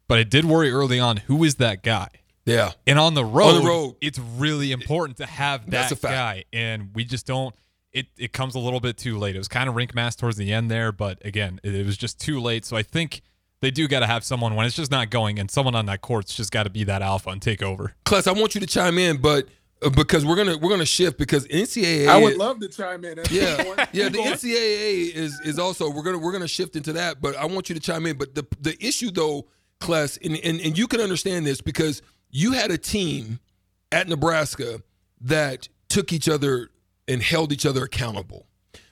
but 0.08 0.18
I 0.18 0.24
did 0.24 0.46
worry 0.46 0.72
early 0.72 1.00
on 1.00 1.18
who 1.18 1.44
is 1.44 1.56
that 1.56 1.84
guy. 1.84 2.08
Yeah. 2.46 2.72
And 2.88 2.98
on 2.98 3.14
the 3.14 3.26
road, 3.26 3.56
On 3.56 3.62
the 3.62 3.68
road. 3.68 3.96
it's 4.00 4.20
really 4.20 4.72
important 4.72 5.18
to 5.18 5.26
have 5.26 5.70
that 5.72 6.02
guy. 6.02 6.46
And 6.54 6.92
we 6.96 7.04
just 7.04 7.28
don't. 7.28 7.54
It 7.92 8.08
it 8.18 8.32
comes 8.32 8.56
a 8.56 8.60
little 8.60 8.80
bit 8.80 8.98
too 8.98 9.18
late. 9.18 9.36
It 9.36 9.40
was 9.40 9.50
kind 9.50 9.68
of 9.68 9.76
Rienk 9.76 9.94
Mast 9.94 10.18
towards 10.20 10.38
the 10.38 10.54
end 10.54 10.72
there, 10.72 10.94
but 10.94 11.24
again, 11.26 11.60
it, 11.64 11.76
it 11.76 11.86
was 11.86 11.98
just 11.98 12.22
too 12.22 12.40
late. 12.40 12.64
So 12.64 12.78
I 12.78 12.84
think 12.84 13.22
they 13.62 13.72
do 13.72 13.88
got 13.88 14.02
to 14.02 14.08
have 14.08 14.24
someone 14.24 14.56
when 14.56 14.66
it's 14.66 14.76
just 14.76 14.92
not 14.92 15.10
going, 15.10 15.40
and 15.40 15.50
someone 15.50 15.76
on 15.76 15.86
that 15.88 16.02
court's 16.02 16.36
just 16.36 16.52
got 16.52 16.64
to 16.64 16.70
be 16.70 16.84
that 16.86 17.02
alpha 17.02 17.30
and 17.30 17.42
take 17.42 17.62
over. 17.64 17.96
Kless, 18.06 18.28
I 18.28 18.32
want 18.40 18.56
you 18.56 18.62
to 18.62 18.68
chime 18.68 18.98
in, 18.98 19.18
but 19.18 19.48
uh, 19.82 19.90
because 19.90 20.26
we're 20.26 20.36
gonna 20.36 20.58
we're 20.58 20.70
gonna 20.70 20.86
shift 20.86 21.18
because 21.18 21.48
NCAA. 21.48 22.08
I 22.08 22.18
would 22.18 22.38
love 22.38 22.60
to 22.62 22.68
chime 22.68 23.04
in. 23.06 23.20
At 23.20 23.32
Yeah, 23.32 23.64
point. 23.64 23.80
yeah. 23.94 24.10
The 24.10 24.20
NCAA 24.20 25.14
is 25.14 25.40
is 25.42 25.60
also 25.60 25.90
we're 25.90 26.04
gonna 26.04 26.18
we're 26.20 26.32
gonna 26.32 26.48
shift 26.48 26.76
into 26.76 26.94
that, 26.94 27.22
but 27.22 27.36
I 27.36 27.46
want 27.46 27.70
you 27.70 27.76
to 27.76 27.82
chime 27.82 28.06
in. 28.06 28.18
But 28.18 28.36
the 28.36 28.46
the 28.60 28.76
issue 28.86 29.12
though, 29.12 29.48
Kless, 29.80 30.18
and, 30.26 30.36
and 30.44 30.60
and 30.62 30.78
you 30.78 30.88
can 30.88 31.00
understand 31.02 31.46
this 31.46 31.62
because 31.62 32.02
you 32.30 32.54
had 32.54 32.72
a 32.72 32.78
team 32.78 33.40
at 33.92 34.08
Nebraska 34.08 34.82
that 35.22 35.68
took 35.90 36.12
each 36.12 36.28
other 36.28 36.70
and 37.08 37.24
held 37.24 37.52
each 37.54 37.66
other 37.66 37.84
accountable, 37.84 38.46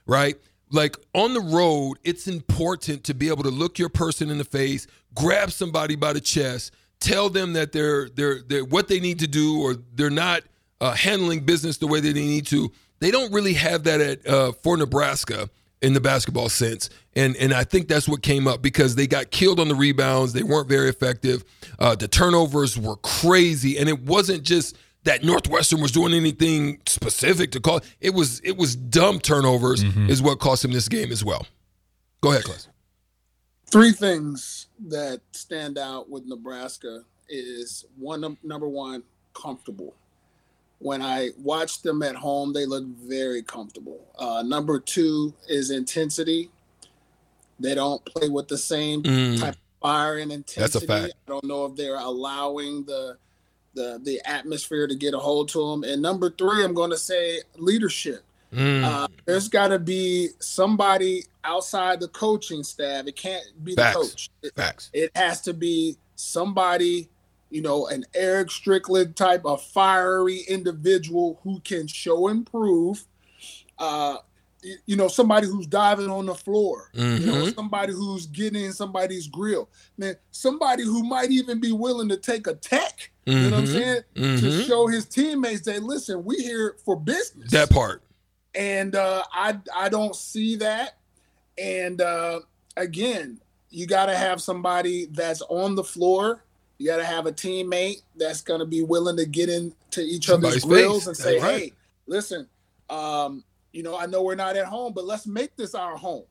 right? 0.07 0.35
Like 0.71 0.97
on 1.13 1.33
the 1.33 1.41
road, 1.41 1.97
it's 2.03 2.27
important 2.27 3.03
to 3.05 3.13
be 3.13 3.29
able 3.29 3.43
to 3.43 3.49
look 3.49 3.77
your 3.77 3.89
person 3.89 4.29
in 4.29 4.37
the 4.37 4.43
face, 4.43 4.87
grab 5.13 5.51
somebody 5.51 5.95
by 5.95 6.13
the 6.13 6.21
chest, 6.21 6.73
tell 6.99 7.29
them 7.29 7.53
that 7.53 7.71
they're 7.71 8.09
they're 8.09 8.41
they're 8.41 8.65
what 8.65 8.87
they 8.87 8.99
need 8.99 9.19
to 9.19 9.27
do 9.27 9.61
or 9.61 9.75
they're 9.93 10.09
not 10.09 10.43
uh, 10.81 10.93
handling 10.93 11.41
business 11.41 11.77
the 11.77 11.87
way 11.87 11.99
that 11.99 12.13
they 12.13 12.21
need 12.25 12.47
to. 12.47 12.71
They 12.99 13.11
don't 13.11 13.31
really 13.31 13.53
have 13.53 13.83
that 13.83 14.01
at 14.01 14.27
uh, 14.27 14.51
for 14.53 14.77
Nebraska 14.77 15.49
in 15.81 15.93
the 15.93 16.01
basketball 16.01 16.49
sense, 16.49 16.89
and 17.15 17.35
and 17.35 17.53
I 17.53 17.63
think 17.63 17.87
that's 17.87 18.07
what 18.07 18.21
came 18.21 18.47
up 18.47 18.61
because 18.61 18.95
they 18.95 19.07
got 19.07 19.29
killed 19.31 19.59
on 19.59 19.67
the 19.67 19.75
rebounds. 19.75 20.33
They 20.33 20.43
weren't 20.43 20.67
very 20.67 20.89
effective. 20.89 21.43
Uh, 21.77 21.95
the 21.95 22.07
turnovers 22.07 22.77
were 22.77 22.95
crazy, 22.97 23.77
and 23.77 23.87
it 23.89 24.01
wasn't 24.01 24.43
just 24.43 24.75
that 25.05 25.23
Northwestern 25.23 25.81
was 25.81 25.91
doing 25.91 26.13
anything 26.13 26.79
specific 26.85 27.51
to 27.51 27.59
call. 27.59 27.79
It 28.01 28.13
was 28.13 28.39
it 28.43 28.57
was 28.57 28.75
dumb 28.75 29.19
turnovers 29.19 29.81
is 30.09 30.21
what 30.21 30.39
cost 30.39 30.63
him 30.65 30.71
this 30.71 30.87
game 30.89 31.11
as 31.11 31.23
well. 31.23 31.47
Go 32.21 32.31
ahead, 32.31 32.43
Kless. 32.43 32.67
three 33.71 33.91
things 33.91 34.67
that 34.87 35.21
stand 35.31 35.77
out 35.77 36.09
with 36.09 36.25
Nebraska 36.25 37.03
is 37.29 37.85
one 37.97 38.37
number 38.43 38.67
one 38.67 39.03
comfortable. 39.33 39.93
When 40.79 41.01
I 41.01 41.29
watch 41.41 41.81
them 41.81 42.03
at 42.03 42.15
home, 42.15 42.51
they 42.53 42.65
look 42.65 42.85
very 42.85 43.41
comfortable. 43.41 44.05
Uh, 44.19 44.43
number 44.45 44.79
two 44.79 45.33
is 45.47 45.71
intensity. 45.71 46.49
They 47.59 47.73
don't 47.75 48.03
play 48.05 48.27
with 48.29 48.47
the 48.49 48.57
same 48.57 49.01
Mm. 49.03 49.39
type 49.39 49.53
of 49.53 49.59
fire 49.81 50.17
and 50.17 50.31
intensity. 50.31 50.59
That's 50.61 50.75
a 50.75 50.81
fact. 50.81 51.13
I 51.27 51.31
don't 51.31 51.45
know 51.45 51.65
if 51.65 51.75
they're 51.75 51.95
allowing 51.97 52.83
the 52.85 53.17
the 53.75 53.99
the 54.03 54.21
atmosphere 54.25 54.87
to 54.87 54.95
get 54.95 55.13
a 55.13 55.19
hold 55.19 55.49
to 55.49 55.71
them. 55.71 55.83
And 55.83 56.01
number 56.01 56.29
three, 56.29 56.63
I'm 56.63 56.73
going 56.73 56.91
to 56.91 56.97
say 56.97 57.41
leadership. 57.57 58.23
Mm. 58.53 58.83
Uh, 58.83 59.07
there's 59.25 59.49
got 59.49 59.69
to 59.69 59.79
be 59.79 60.29
somebody 60.39 61.23
outside 61.43 61.99
the 61.99 62.07
coaching 62.07 62.63
staff. 62.63 63.05
It 63.05 63.15
can't 63.15 63.43
be 63.63 63.75
the 63.75 63.91
coach. 63.93 64.29
It, 64.41 64.53
Facts. 64.55 64.89
it 64.93 65.11
has 65.15 65.41
to 65.41 65.53
be 65.53 65.97
somebody, 66.15 67.09
you 67.49 67.61
know, 67.61 67.87
an 67.87 68.05
Eric 68.13 68.51
Strickland 68.51 69.15
type 69.15 69.45
of 69.45 69.61
fiery 69.61 70.39
individual 70.47 71.39
who 71.43 71.59
can 71.61 71.87
show 71.87 72.27
and 72.29 72.49
prove. 72.49 73.05
Uh, 73.77 74.17
you 74.85 74.95
know, 74.95 75.07
somebody 75.07 75.47
who's 75.47 75.67
diving 75.67 76.09
on 76.09 76.25
the 76.25 76.35
floor. 76.35 76.89
You 76.93 77.01
know, 77.19 77.33
Mhm. 77.33 77.55
somebody 77.55 77.93
who's 77.93 78.25
getting 78.25 78.63
in 78.63 78.73
somebody's 78.73 79.27
grill. 79.27 79.69
Man, 79.97 80.15
somebody 80.31 80.83
who 80.83 81.03
might 81.03 81.31
even 81.31 81.59
be 81.59 81.71
willing 81.71 82.09
to 82.09 82.17
take 82.17 82.47
a 82.47 82.55
tech. 82.55 83.11
You 83.25 83.33
know 83.35 83.49
what 83.51 83.53
I'm 83.59 83.63
Mhm. 83.65 83.71
saying? 83.73 84.01
To 84.15 84.21
Mhm. 84.47 84.67
show 84.67 84.87
his 84.87 85.05
teammates 85.05 85.61
that 85.61 85.83
listen, 85.83 86.23
we 86.25 86.37
here 86.37 86.75
for 86.85 86.95
business 86.99 87.51
That 87.51 87.69
part. 87.69 88.01
and 88.53 88.95
uh, 88.95 89.23
I 89.33 89.57
I 89.73 89.89
don't 89.89 90.15
see 90.15 90.55
that. 90.57 90.97
And 91.57 92.01
uh, 92.01 92.41
again, 92.77 93.39
you 93.69 93.87
got 93.87 94.07
to 94.07 94.15
have 94.15 94.41
somebody 94.41 95.05
that's 95.07 95.41
on 95.43 95.75
the 95.75 95.83
floor. 95.83 96.43
You 96.77 96.87
got 96.87 96.97
to 96.97 97.05
have 97.05 97.25
a 97.25 97.31
teammate 97.31 98.01
that's 98.17 98.41
going 98.41 98.59
to 98.59 98.65
be 98.65 98.81
willing 98.81 99.15
to 99.17 99.25
get 99.25 99.49
into 99.49 100.01
each 100.01 100.25
Somebody's 100.27 100.63
other's 100.63 100.65
grills 100.65 100.97
face. 101.03 101.07
and 101.07 101.17
say, 101.17 101.39
right. 101.39 101.61
"Hey, 101.61 101.73
listen, 102.07 102.47
um, 102.89 103.43
you 103.75 103.83
know, 103.83 103.97
I 103.97 104.05
know 104.05 104.23
we're 104.23 104.35
not 104.35 104.55
at 104.55 104.65
home, 104.65 104.93
but 104.93 105.05
let's 105.05 105.27
make 105.27 105.55
this 105.55 105.75
our 105.75 105.97
home." 105.97 106.23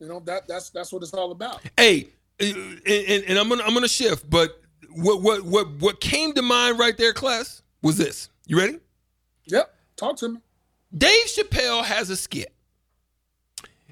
You 0.00 0.08
know 0.08 0.20
that 0.20 0.48
that's 0.48 0.70
that's 0.70 0.92
what 0.92 1.02
it's 1.02 1.12
all 1.12 1.32
about. 1.32 1.60
Hey, 1.76 2.08
and, 2.40 2.80
and, 2.86 3.24
and 3.24 3.38
I'm 3.38 3.48
gonna 3.48 3.62
I'm 3.64 3.74
gonna 3.74 3.88
shift, 3.88 4.28
but 4.28 4.60
what 4.90 5.22
what 5.22 5.42
what 5.44 5.70
what 5.78 6.00
came 6.00 6.32
to 6.34 6.42
mind 6.42 6.78
right 6.78 6.96
there, 6.96 7.12
class, 7.12 7.62
was 7.82 7.96
this. 7.96 8.30
You 8.46 8.58
ready? 8.58 8.78
Yep, 9.46 9.74
talk 9.96 10.16
to 10.18 10.28
me. 10.28 10.38
Dave 10.96 11.26
Chappelle 11.26 11.84
has 11.84 12.10
a 12.10 12.16
skit, 12.16 12.52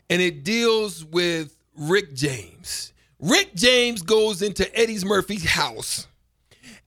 and 0.09 0.23
it 0.23 0.45
deals 0.45 1.05
with 1.05 1.57
Rick 1.77 2.15
James. 2.15 2.93
Rick 3.21 3.55
James 3.55 4.03
goes 4.03 4.43
into 4.43 4.75
Eddie 4.79 5.05
Murphy's 5.05 5.45
house 5.45 6.07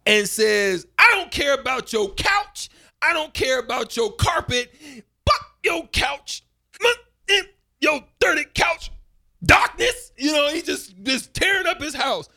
and 0.06 0.28
says, 0.28 0.88
I 0.98 1.12
don't 1.16 1.32
care 1.32 1.54
about 1.54 1.92
your 1.92 2.10
couch. 2.14 2.70
I 3.02 3.14
don't 3.14 3.34
care 3.34 3.60
about 3.60 3.96
your 3.96 4.12
carpet. 4.12 4.74
Your 5.64 5.88
couch. 5.88 6.44
Your 7.82 8.02
dirty 8.20 8.46
couch. 8.54 8.92
Darkness. 9.44 10.12
You 10.18 10.34
know, 10.34 10.50
he 10.50 10.62
just 10.62 11.02
just 11.04 11.34
tearing 11.34 11.68
up 11.68 11.82
his 11.82 11.94
house. 11.94 12.28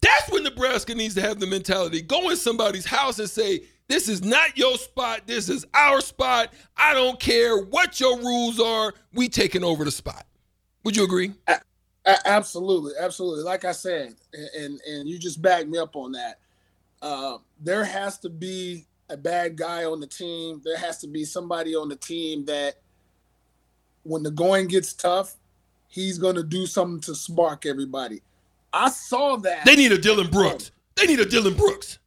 That's 0.00 0.30
when 0.30 0.42
Nebraska 0.44 0.94
needs 0.94 1.14
to 1.14 1.20
have 1.20 1.40
the 1.40 1.46
mentality. 1.46 2.02
Go 2.02 2.30
in 2.30 2.36
somebody's 2.36 2.84
house 2.84 3.18
and 3.18 3.30
say, 3.30 3.62
this 3.88 4.08
is 4.08 4.22
not 4.24 4.56
your 4.56 4.76
spot. 4.78 5.22
This 5.26 5.48
is 5.48 5.66
our 5.74 6.00
spot. 6.00 6.52
I 6.76 6.94
don't 6.94 7.20
care 7.20 7.58
what 7.58 8.00
your 8.00 8.18
rules 8.18 8.58
are. 8.58 8.94
We 9.12 9.28
taking 9.28 9.62
over 9.62 9.84
the 9.84 9.90
spot. 9.90 10.26
Would 10.84 10.96
you 10.96 11.04
agree? 11.04 11.32
Absolutely, 12.24 12.94
absolutely. 12.98 13.44
Like 13.44 13.64
I 13.64 13.72
said, 13.72 14.14
and 14.58 14.80
and 14.80 15.08
you 15.08 15.18
just 15.18 15.40
backed 15.40 15.68
me 15.68 15.78
up 15.78 15.94
on 15.94 16.12
that. 16.12 16.40
Uh, 17.00 17.38
there 17.60 17.84
has 17.84 18.18
to 18.20 18.28
be 18.28 18.86
a 19.12 19.16
bad 19.16 19.56
guy 19.56 19.84
on 19.84 20.00
the 20.00 20.06
team. 20.06 20.60
There 20.64 20.78
has 20.78 20.98
to 20.98 21.06
be 21.06 21.24
somebody 21.24 21.76
on 21.76 21.88
the 21.88 21.96
team 21.96 22.44
that, 22.46 22.76
when 24.04 24.22
the 24.22 24.30
going 24.30 24.66
gets 24.66 24.92
tough, 24.92 25.34
he's 25.88 26.18
going 26.18 26.34
to 26.36 26.42
do 26.42 26.66
something 26.66 27.00
to 27.02 27.14
spark 27.14 27.66
everybody. 27.66 28.22
I 28.72 28.90
saw 28.90 29.36
that. 29.36 29.64
They 29.64 29.76
need 29.76 29.92
a 29.92 29.98
Dillon 29.98 30.30
Brooks. 30.30 30.72
They 30.96 31.06
need 31.06 31.20
a 31.20 31.26
Dillon 31.26 31.54
Brooks. 31.54 31.98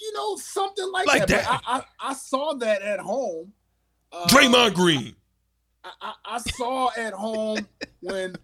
You 0.00 0.12
know, 0.14 0.36
something 0.36 0.90
like, 0.92 1.06
Like 1.06 1.26
that. 1.26 1.44
that. 1.44 1.60
I, 1.66 1.78
I, 1.78 2.10
I 2.10 2.14
saw 2.14 2.54
that 2.54 2.82
at 2.82 3.00
home. 3.00 3.52
Uh, 4.12 4.26
Draymond 4.28 4.74
Green. 4.74 5.14
I, 5.84 5.90
I, 6.00 6.12
I 6.24 6.38
saw 6.38 6.90
at 6.96 7.12
home 7.12 7.66
when 8.00 8.34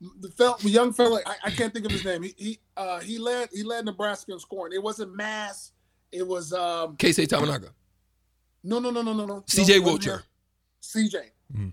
the 0.00 0.56
the 0.62 0.70
young 0.70 0.92
fella, 0.92 1.20
I, 1.26 1.34
I 1.44 1.50
can't 1.50 1.72
think 1.72 1.84
of 1.84 1.92
his 1.92 2.04
name. 2.04 2.22
He 2.22 2.34
he 2.36 2.58
uh, 2.76 3.00
he 3.00 3.18
led 3.18 3.50
he 3.52 3.62
led 3.62 3.84
Nebraska 3.84 4.32
in 4.32 4.38
scoring. 4.38 4.72
It 4.72 4.82
wasn't 4.82 5.14
Mast. 5.14 5.72
It 6.12 6.26
was 6.26 6.52
um 6.52 6.96
Keisei 6.96 7.26
Tominaga. 7.26 7.70
no 8.64 8.78
no 8.78 8.90
no 8.90 9.02
no 9.02 9.12
no 9.12 9.26
no. 9.26 9.40
CJ 9.42 9.80
no, 9.80 9.86
Wilcher. 9.92 10.22
CJ. 10.82 11.30
Mhm. 11.54 11.72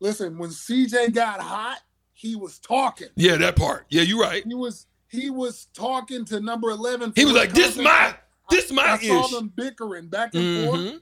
Listen, 0.00 0.36
when 0.38 0.50
CJ 0.50 1.12
got 1.14 1.40
hot, 1.40 1.78
he 2.12 2.36
was 2.36 2.58
talking. 2.58 3.08
Yeah, 3.16 3.36
that 3.36 3.56
part. 3.56 3.86
Yeah, 3.88 4.02
you're 4.02 4.20
right. 4.20 4.44
He 4.46 4.54
was 4.54 4.86
he 5.08 5.30
was 5.30 5.68
talking 5.74 6.24
to 6.26 6.40
number 6.40 6.70
eleven. 6.70 7.12
He 7.14 7.24
was 7.24 7.34
like, 7.34 7.52
"This 7.52 7.76
my, 7.76 8.14
this 8.50 8.70
my 8.72 8.82
I 8.92 8.98
saw 8.98 9.26
them 9.28 9.52
bickering 9.54 10.08
back 10.08 10.34
and 10.34 10.66
forth. 10.66 10.80
Mhm. 10.80 11.00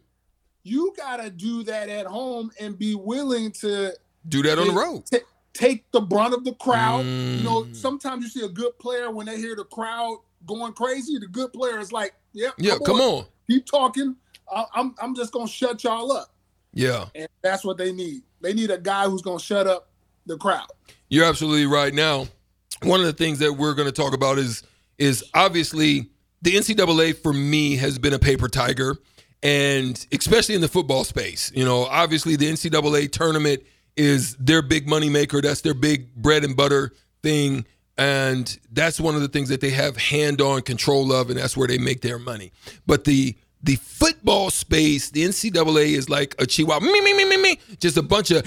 You 0.62 0.92
gotta 0.96 1.30
do 1.30 1.62
that 1.64 1.88
at 1.88 2.06
home 2.06 2.50
and 2.60 2.78
be 2.78 2.94
willing 2.94 3.50
to 3.52 3.92
Do 4.28 4.42
that 4.42 4.58
on 4.58 4.68
the 4.68 4.72
road. 4.74 5.04
ta- 5.06 5.18
take 5.52 5.90
the 5.90 6.00
brunt 6.00 6.34
of 6.34 6.44
the 6.44 6.54
crowd. 6.54 7.04
You 7.04 7.42
know, 7.42 7.64
Mm. 7.64 7.76
sometimes 7.76 8.24
you 8.24 8.30
see 8.30 8.44
a 8.46 8.48
good 8.48 8.78
player 8.78 9.10
when 9.10 9.26
they 9.26 9.36
hear 9.38 9.54
the 9.56 9.64
crowd 9.64 10.18
going 10.46 10.72
crazy. 10.72 11.18
The 11.18 11.26
good 11.26 11.52
player 11.52 11.78
is 11.80 11.92
like, 11.92 12.14
"Yep, 12.34 12.54
Yeah, 12.58 12.76
come 12.84 13.00
on. 13.00 13.26
keep 13.48 13.64
talking. 13.66 14.16
I- 14.52 14.66
I'm 14.74 14.94
I'm 15.00 15.14
just 15.14 15.32
gonna 15.32 15.48
shut 15.48 15.82
y'all 15.84 16.12
up." 16.12 16.34
Yeah, 16.72 17.06
And 17.14 17.28
that's 17.42 17.64
what 17.64 17.78
they 17.78 17.92
need. 17.92 18.22
They 18.40 18.52
need 18.52 18.70
a 18.70 18.78
guy 18.78 19.08
who's 19.08 19.22
gonna 19.22 19.38
shut 19.40 19.66
up 19.66 19.88
the 20.26 20.36
crowd. 20.36 20.66
you're 21.08 21.24
absolutely 21.24 21.66
right. 21.66 21.94
Now, 21.94 22.26
one 22.82 22.98
of 23.00 23.06
the 23.06 23.12
things 23.12 23.38
that 23.38 23.52
we're 23.52 23.74
going 23.74 23.86
to 23.86 23.92
talk 23.92 24.12
about 24.14 24.38
is 24.38 24.62
is 24.98 25.22
obviously 25.34 26.10
the 26.42 26.56
NCAA 26.56 27.12
for 27.16 27.32
me 27.32 27.76
has 27.76 27.98
been 27.98 28.12
a 28.12 28.18
paper 28.18 28.48
tiger, 28.48 28.96
and 29.42 30.04
especially 30.12 30.54
in 30.54 30.60
the 30.60 30.68
football 30.68 31.04
space. 31.04 31.52
You 31.54 31.64
know, 31.64 31.84
obviously 31.84 32.36
the 32.36 32.50
NCAA 32.50 33.10
tournament 33.12 33.62
is 33.96 34.34
their 34.36 34.62
big 34.62 34.88
money 34.88 35.08
maker. 35.08 35.40
That's 35.40 35.60
their 35.60 35.74
big 35.74 36.12
bread 36.16 36.42
and 36.44 36.56
butter 36.56 36.92
thing. 37.22 37.64
And 37.96 38.58
that's 38.72 38.98
one 38.98 39.14
of 39.14 39.20
the 39.20 39.28
things 39.28 39.48
that 39.50 39.60
they 39.60 39.70
have 39.70 39.96
hand 39.96 40.40
on 40.40 40.62
control 40.62 41.12
of, 41.12 41.30
and 41.30 41.38
that's 41.38 41.56
where 41.56 41.68
they 41.68 41.78
make 41.78 42.00
their 42.00 42.18
money. 42.18 42.52
But 42.86 43.04
the 43.04 43.36
the 43.62 43.76
football 43.76 44.50
space, 44.50 45.10
the 45.10 45.24
NCAA 45.24 45.96
is 45.96 46.10
like 46.10 46.34
a 46.38 46.44
chihuahua, 46.44 46.84
me, 46.84 47.00
me, 47.00 47.14
me, 47.14 47.24
me, 47.24 47.36
me, 47.38 47.58
just 47.80 47.96
a 47.96 48.02
bunch 48.02 48.30
of, 48.30 48.46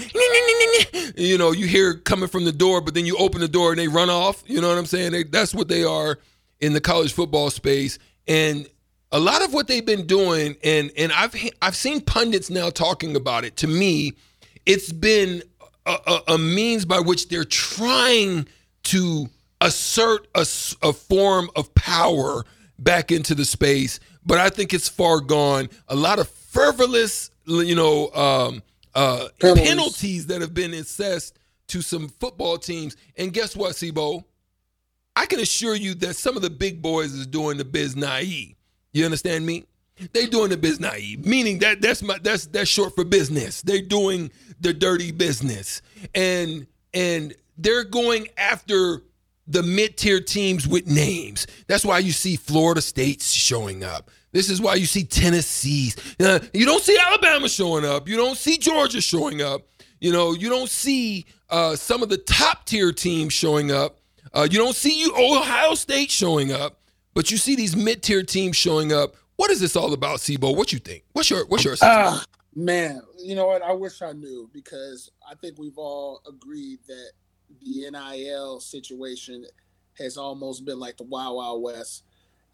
you 1.16 1.36
know, 1.36 1.50
you 1.50 1.66
hear 1.66 1.94
coming 1.94 2.28
from 2.28 2.44
the 2.44 2.52
door, 2.52 2.80
but 2.80 2.94
then 2.94 3.04
you 3.04 3.16
open 3.16 3.40
the 3.40 3.48
door 3.48 3.70
and 3.70 3.80
they 3.80 3.88
run 3.88 4.10
off. 4.10 4.44
You 4.46 4.60
know 4.60 4.68
what 4.68 4.78
I'm 4.78 4.86
saying? 4.86 5.10
They, 5.10 5.24
that's 5.24 5.52
what 5.52 5.66
they 5.66 5.82
are 5.82 6.20
in 6.60 6.72
the 6.72 6.80
college 6.80 7.12
football 7.14 7.50
space. 7.50 7.98
And 8.28 8.68
a 9.10 9.18
lot 9.18 9.42
of 9.42 9.52
what 9.52 9.66
they've 9.66 9.84
been 9.84 10.06
doing, 10.06 10.56
and 10.62 10.92
and 10.96 11.12
I've 11.12 11.34
I've 11.62 11.76
seen 11.76 12.00
pundits 12.00 12.50
now 12.50 12.70
talking 12.70 13.16
about 13.16 13.44
it. 13.44 13.56
To 13.58 13.66
me, 13.66 14.12
it's 14.66 14.92
been 14.92 15.42
a, 15.86 15.96
a, 16.06 16.34
a 16.34 16.38
means 16.38 16.84
by 16.84 17.00
which 17.00 17.28
they're 17.28 17.44
trying 17.44 18.46
to 18.84 19.28
assert 19.60 20.26
a, 20.34 20.46
a 20.82 20.92
form 20.92 21.50
of 21.56 21.74
power 21.74 22.44
back 22.78 23.10
into 23.10 23.34
the 23.34 23.44
space, 23.44 23.98
but 24.24 24.38
I 24.38 24.50
think 24.50 24.72
it's 24.72 24.88
far 24.88 25.20
gone. 25.20 25.68
A 25.88 25.96
lot 25.96 26.18
of 26.18 26.28
frivolous, 26.28 27.30
you 27.46 27.74
know, 27.74 28.10
um, 28.12 28.62
uh, 28.94 29.28
Penalties. 29.40 29.68
penalties 29.68 30.26
that 30.26 30.40
have 30.40 30.54
been 30.54 30.74
assessed 30.74 31.38
to 31.68 31.82
some 31.82 32.08
football 32.08 32.58
teams. 32.58 32.96
And 33.16 33.32
guess 33.32 33.54
what, 33.56 33.72
Sibo? 33.72 34.24
I 35.14 35.26
can 35.26 35.40
assure 35.40 35.74
you 35.74 35.94
that 35.96 36.14
some 36.14 36.36
of 36.36 36.42
the 36.42 36.50
big 36.50 36.80
boys 36.80 37.12
is 37.12 37.26
doing 37.26 37.58
the 37.58 37.64
biz 37.64 37.96
naive. 37.96 38.54
You 38.92 39.04
understand 39.04 39.44
me? 39.44 39.64
They 40.12 40.26
doing 40.26 40.50
the 40.50 40.56
biz 40.56 40.78
naive, 40.78 41.26
meaning 41.26 41.58
that 41.58 41.80
that's 41.80 42.02
my 42.02 42.18
that's 42.22 42.46
that's 42.46 42.70
short 42.70 42.94
for 42.94 43.04
business. 43.04 43.62
They're 43.62 43.82
doing 43.82 44.30
the 44.60 44.72
dirty 44.72 45.10
business, 45.10 45.82
and 46.14 46.68
and 46.94 47.34
they're 47.56 47.82
going 47.82 48.28
after 48.36 49.02
the 49.48 49.62
mid-tier 49.62 50.20
teams 50.20 50.68
with 50.68 50.86
names. 50.86 51.46
That's 51.66 51.84
why 51.84 51.98
you 51.98 52.12
see 52.12 52.36
Florida 52.36 52.80
State's 52.80 53.32
showing 53.32 53.82
up. 53.82 54.10
This 54.32 54.50
is 54.50 54.60
why 54.60 54.74
you 54.74 54.84
see 54.86 55.04
Tennessee's. 55.04 55.96
Uh, 56.20 56.38
you 56.52 56.66
don't 56.66 56.82
see 56.82 56.98
Alabama 56.98 57.48
showing 57.48 57.84
up. 57.84 58.08
You 58.08 58.16
don't 58.16 58.36
see 58.36 58.58
Georgia 58.58 59.00
showing 59.00 59.40
up. 59.40 59.62
You 60.00 60.12
know, 60.12 60.32
you 60.32 60.48
don't 60.48 60.68
see 60.68 61.26
uh, 61.48 61.74
some 61.76 62.02
of 62.02 62.08
the 62.08 62.18
top 62.18 62.66
tier 62.66 62.92
teams 62.92 63.32
showing 63.32 63.72
up. 63.72 63.98
Uh, 64.32 64.46
you 64.50 64.58
don't 64.58 64.76
see 64.76 65.00
you 65.00 65.12
Ohio 65.16 65.74
State 65.74 66.10
showing 66.10 66.52
up, 66.52 66.80
but 67.14 67.30
you 67.30 67.38
see 67.38 67.56
these 67.56 67.74
mid 67.74 68.02
tier 68.02 68.22
teams 68.22 68.56
showing 68.56 68.92
up. 68.92 69.14
What 69.36 69.50
is 69.50 69.60
this 69.60 69.76
all 69.76 69.92
about, 69.94 70.18
Sibo? 70.18 70.54
What 70.54 70.72
you 70.72 70.78
think? 70.78 71.04
What's 71.12 71.30
your 71.30 71.46
what's 71.46 71.64
your 71.64 71.74
assessment? 71.74 72.06
Ah, 72.06 72.24
man, 72.54 73.00
you 73.18 73.34
know 73.34 73.46
what? 73.46 73.62
I 73.62 73.72
wish 73.72 74.02
I 74.02 74.12
knew 74.12 74.50
because 74.52 75.10
I 75.28 75.34
think 75.36 75.58
we've 75.58 75.78
all 75.78 76.20
agreed 76.28 76.80
that 76.86 77.12
the 77.62 77.90
NIL 77.90 78.60
situation 78.60 79.46
has 79.98 80.16
almost 80.16 80.64
been 80.64 80.78
like 80.78 80.96
the 80.96 81.04
Wild 81.04 81.36
Wild 81.36 81.62
West. 81.62 82.04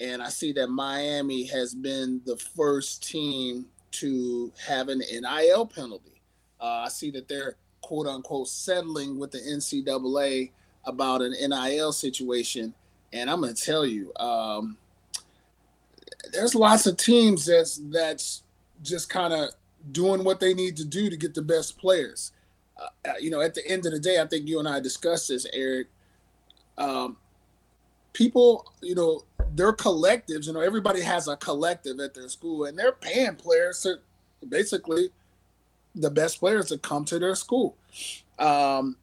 And 0.01 0.23
I 0.23 0.29
see 0.29 0.53
that 0.53 0.69
Miami 0.69 1.45
has 1.45 1.75
been 1.75 2.21
the 2.25 2.37
first 2.37 3.09
team 3.09 3.67
to 3.93 4.53
have 4.67 4.89
an 4.89 4.99
NIL 4.99 5.67
penalty. 5.67 6.21
Uh, 6.61 6.85
I 6.85 6.89
see 6.89 7.11
that 7.13 7.29
they're 7.29 7.57
quote 7.81 8.07
unquote 8.07 8.49
settling 8.49 9.19
with 9.19 9.31
the 9.31 9.39
NCAA 9.39 10.51
about 10.85 11.23
an 11.23 11.33
NIL 11.33 11.93
situation. 11.93 12.75
And 13.13 13.31
I'm 13.31 13.41
going 13.41 13.55
to 13.55 13.63
tell 13.63 13.87
you, 13.87 14.13
um, 14.17 14.77
there's 16.33 16.55
lots 16.55 16.87
of 16.87 16.97
teams 16.97 17.47
that's 17.47 17.81
that's 17.91 18.43
just 18.83 19.09
kind 19.09 19.33
of 19.33 19.51
doing 19.93 20.25
what 20.25 20.41
they 20.41 20.55
need 20.55 20.77
to 20.79 20.85
do 20.85 21.11
to 21.11 21.17
get 21.17 21.35
the 21.35 21.43
best 21.43 21.79
players. 21.79 22.33
Uh, 22.77 23.13
you 23.21 23.31
know, 23.31 23.41
at 23.41 23.55
the 23.55 23.67
end 23.69 23.87
of 23.87 23.93
the 23.93 24.01
day, 24.01 24.21
I 24.21 24.27
think 24.27 24.49
you 24.49 24.59
and 24.59 24.69
I 24.69 24.81
discussed 24.81 25.29
this, 25.29 25.47
Eric. 25.53 25.89
Um, 26.77 27.17
people, 28.13 28.73
you 28.83 28.95
know, 28.95 29.23
their 29.55 29.73
collectives. 29.73 30.47
You 30.47 30.55
know, 30.55 30.61
everybody 30.61 31.01
has 31.01 31.29
a 31.29 31.37
collective 31.37 32.01
at 32.01 32.15
their 32.15 32.29
school, 32.29 32.65
and 32.65 32.79
they're 32.79 32.93
paying 32.93 33.37
players 33.37 33.83
to 33.83 33.97
basically 34.49 35.11
the 35.95 36.11
best 36.11 36.41
players 36.41 36.67
to 36.67 36.79
come 36.79 37.05
to 37.07 37.19
their 37.19 37.35
school. 37.35 37.77
Um, 38.39 38.97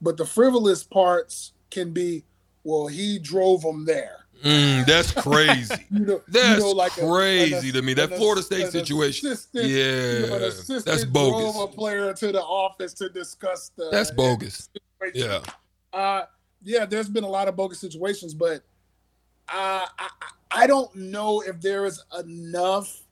but 0.00 0.16
the 0.16 0.26
frivolous 0.26 0.82
parts 0.82 1.52
can 1.70 1.92
be, 1.92 2.24
well, 2.64 2.88
he 2.88 3.18
drove 3.18 3.62
them 3.62 3.84
there. 3.84 4.25
Mm, 4.42 4.86
that's 4.86 5.12
crazy. 5.12 5.74
You 5.90 6.00
know, 6.06 6.22
That's 6.28 6.58
you 6.58 6.64
know, 6.66 6.72
like 6.72 6.92
crazy 6.92 7.68
an 7.68 7.74
to 7.74 7.82
me. 7.82 7.94
That 7.94 8.14
Florida 8.16 8.42
State 8.42 8.70
situation. 8.70 9.32
assistant- 9.32 9.64
you 9.64 9.76
know, 9.76 10.36
Yeah, 10.36 10.80
that's 10.84 11.04
bogus. 11.04 11.52
Drove 11.54 11.70
a 11.70 11.72
player 11.72 12.12
to 12.12 12.32
the 12.32 12.42
office 12.42 12.92
to 12.94 13.08
discuss 13.08 13.70
the. 13.76 13.88
That's 13.90 14.10
bogus. 14.10 14.68
situation. 15.00 15.30
Yeah. 15.30 15.98
Uh, 15.98 16.26
yeah, 16.62 16.84
there's 16.84 17.08
been 17.08 17.24
a 17.24 17.28
lot 17.28 17.48
of 17.48 17.56
bogus 17.56 17.78
situations, 17.80 18.34
but 18.34 18.62
uh, 19.48 19.86
I, 19.98 20.08
I 20.50 20.66
don't 20.66 20.94
know 20.96 21.40
if 21.40 21.60
there 21.60 21.84
is 21.86 22.02
enough 22.18 23.02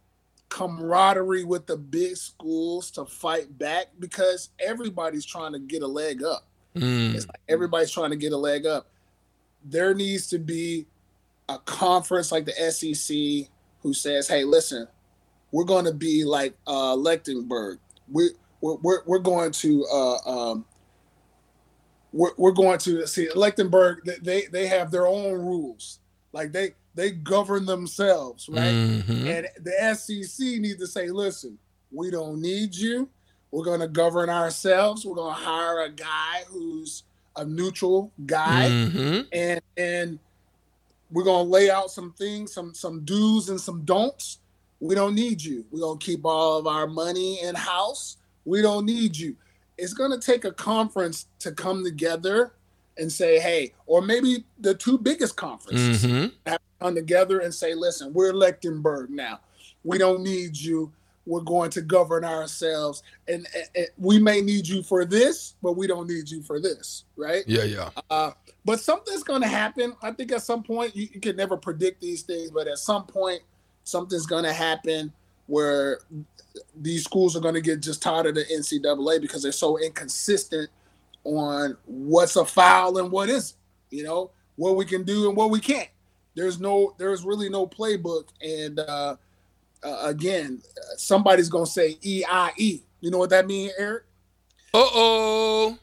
camaraderie 0.49 1.45
with 1.45 1.67
the 1.67 1.77
big 1.77 2.17
schools 2.17 2.91
to 2.93 3.05
fight 3.05 3.57
back 3.59 3.87
because 3.99 4.51
everybody's 4.59 5.25
trying 5.25 5.53
to 5.53 5.59
get 5.59 5.83
a 5.83 5.87
leg 5.87 6.23
up. 6.23 6.47
Mm. 6.77 7.15
It's 7.15 7.27
like 7.27 7.41
everybody's 7.49 7.91
trying 7.91 8.11
to 8.11 8.17
get 8.17 8.33
a 8.33 8.37
leg 8.37 8.67
up. 8.67 8.89
There 9.65 9.95
needs 9.95 10.27
to 10.29 10.39
be 10.39 10.87
a 11.49 11.59
conference 11.59 12.33
like 12.33 12.47
the 12.47 12.53
SEC 12.71 13.49
who 13.83 13.93
says, 13.95 14.29
"Hey, 14.29 14.45
listen, 14.45 14.89
we're 15.53 15.65
going 15.65 15.85
to 15.85 15.93
be 15.95 16.25
like 16.25 16.55
uh, 16.67 16.95
Lechtenberg. 16.97 17.79
We 18.11 18.31
we're, 18.61 18.77
we're 18.77 19.03
we're 19.07 19.19
going 19.19 19.53
to 19.53 19.85
uh, 19.93 20.17
um, 20.51 20.65
we're, 22.13 22.31
we're 22.37 22.53
going 22.53 22.79
to 22.81 23.07
see 23.07 23.29
Lechtenberg. 23.35 24.23
they- 24.23 24.47
They 24.47 24.67
have 24.69 24.91
their 24.91 25.07
own 25.07 25.33
rules. 25.35 25.99
Like 26.33 26.53
they 26.53 26.75
they 26.95 27.11
govern 27.11 27.67
themselves, 27.67 28.49
right? 28.49 28.73
Mhm. 28.73 29.27
And 29.27 29.49
the 29.65 29.95
SEC 29.97 30.47
needs 30.61 30.79
to 30.79 30.87
say, 30.87 31.09
listen, 31.11 31.59
we 31.91 32.11
don't 32.11 32.41
need 32.41 32.75
you. 32.75 33.09
We're 33.51 33.65
going 33.65 33.81
to 33.81 33.89
govern 33.89 34.31
ourselves. 34.31 35.05
We're 35.05 35.17
going 35.17 35.35
to 35.35 35.41
hire 35.41 35.81
a 35.83 35.91
guy 35.91 36.43
who's 36.49 37.03
a 37.37 37.45
neutral 37.45 38.13
guy, 38.27 38.69
Mhm. 38.71 39.27
and 39.33 39.61
and 39.77 40.19
we're 41.15 41.25
gonna 41.25 41.49
lay 41.49 41.71
out 41.71 41.91
some 41.91 42.13
things, 42.13 42.53
some 42.53 42.75
some 42.75 43.01
do's 43.05 43.49
and 43.49 43.59
some 43.61 43.83
don'ts. 43.85 44.41
We 44.81 44.95
don't 44.95 45.15
need 45.15 45.43
you. 45.43 45.65
We're 45.71 45.81
gonna 45.81 45.99
keep 45.99 46.27
all 46.27 46.59
of 46.59 46.67
our 46.67 46.87
money 46.87 47.41
in 47.43 47.55
house. 47.55 48.19
We 48.45 48.61
don't 48.61 48.85
need 48.85 49.17
you. 49.17 49.37
It's 49.79 49.95
gonna 49.95 50.19
take 50.21 50.45
a 50.45 50.53
conference 50.53 51.27
to 51.39 51.53
come 51.53 51.83
together 51.85 52.53
and 52.99 53.11
say, 53.11 53.41
hey, 53.41 53.73
or 53.87 54.03
maybe 54.03 54.45
the 54.61 54.75
two 54.75 54.99
biggest 54.99 55.37
conferences 55.37 56.05
Mm-hmm. 56.05 56.27
have 56.47 56.61
come 56.81 56.95
together 56.95 57.41
and 57.41 57.53
say, 57.55 57.75
listen, 57.75 58.13
we're 58.13 58.33
Lechtenberg 58.33 59.09
now. 59.09 59.41
We 59.85 59.99
don't 59.99 60.23
need 60.23 60.57
you. 60.57 60.93
We're 61.27 61.41
going 61.41 61.71
to 61.71 61.81
govern 61.81 62.25
ourselves. 62.25 63.03
And, 63.27 63.47
and- 63.55 63.69
and 63.75 63.87
we 63.99 64.19
may 64.21 64.41
need 64.43 64.69
you 64.69 64.83
for 64.83 65.05
this, 65.05 65.55
but 65.63 65.73
we 65.73 65.87
don't 65.89 66.07
need 66.09 66.31
you 66.31 66.43
for 66.43 66.61
this, 66.61 67.05
right? 67.17 67.43
Yeah, 67.49 67.65
yeah. 67.65 67.91
Uh, 68.11 68.31
but 68.65 68.81
something's 68.81 69.23
going 69.23 69.43
to 69.43 69.49
happen. 69.49 69.95
I 70.03 70.11
think 70.13 70.33
at 70.33 70.43
some 70.43 70.63
point, 70.63 70.97
you, 70.97 71.09
you 71.13 71.21
can 71.21 71.37
never 71.37 71.57
predict 71.57 72.01
these 72.01 72.23
things, 72.23 72.51
but 72.51 72.67
at 72.67 72.79
some 72.79 73.07
point, 73.07 73.43
something's 73.85 74.27
going 74.27 74.45
to 74.45 74.53
happen 74.53 75.13
where 75.47 76.01
these 76.81 77.05
schools 77.05 77.37
are 77.37 77.41
going 77.41 77.55
to 77.55 77.61
get 77.61 77.81
just 77.81 78.03
tired 78.03 78.27
of 78.27 78.35
the 78.35 78.45
NCAA 78.45 79.21
because 79.21 79.43
they're 79.43 79.53
so 79.53 79.79
inconsistent 79.79 80.71
on 81.25 81.77
what's 81.87 82.37
a 82.37 82.45
foul 82.45 82.99
and 82.99 83.11
what 83.11 83.29
isn't. 83.29 83.57
You 83.91 84.05
know 84.05 84.31
what 84.57 84.77
we 84.77 84.85
can 84.85 85.03
do 85.03 85.29
and 85.29 85.37
what 85.37 85.51
we 85.51 85.61
can't. 85.61 85.89
There's 86.35 86.59
no, 86.61 86.95
there's 86.99 87.25
really 87.25 87.49
no 87.49 87.67
playbook. 87.67 88.29
And 88.43 88.81
uh, 88.81 89.17
uh, 89.83 89.99
again, 90.03 90.63
somebody's 90.97 91.49
going 91.49 91.67
to 91.67 91.71
say 91.71 91.99
EIE. 92.05 92.83
You 93.01 93.11
know 93.11 93.19
what 93.19 93.31
that 93.31 93.47
means, 93.47 93.73
Eric? 93.79 94.05
Uh 94.73 94.89
oh. 94.93 95.79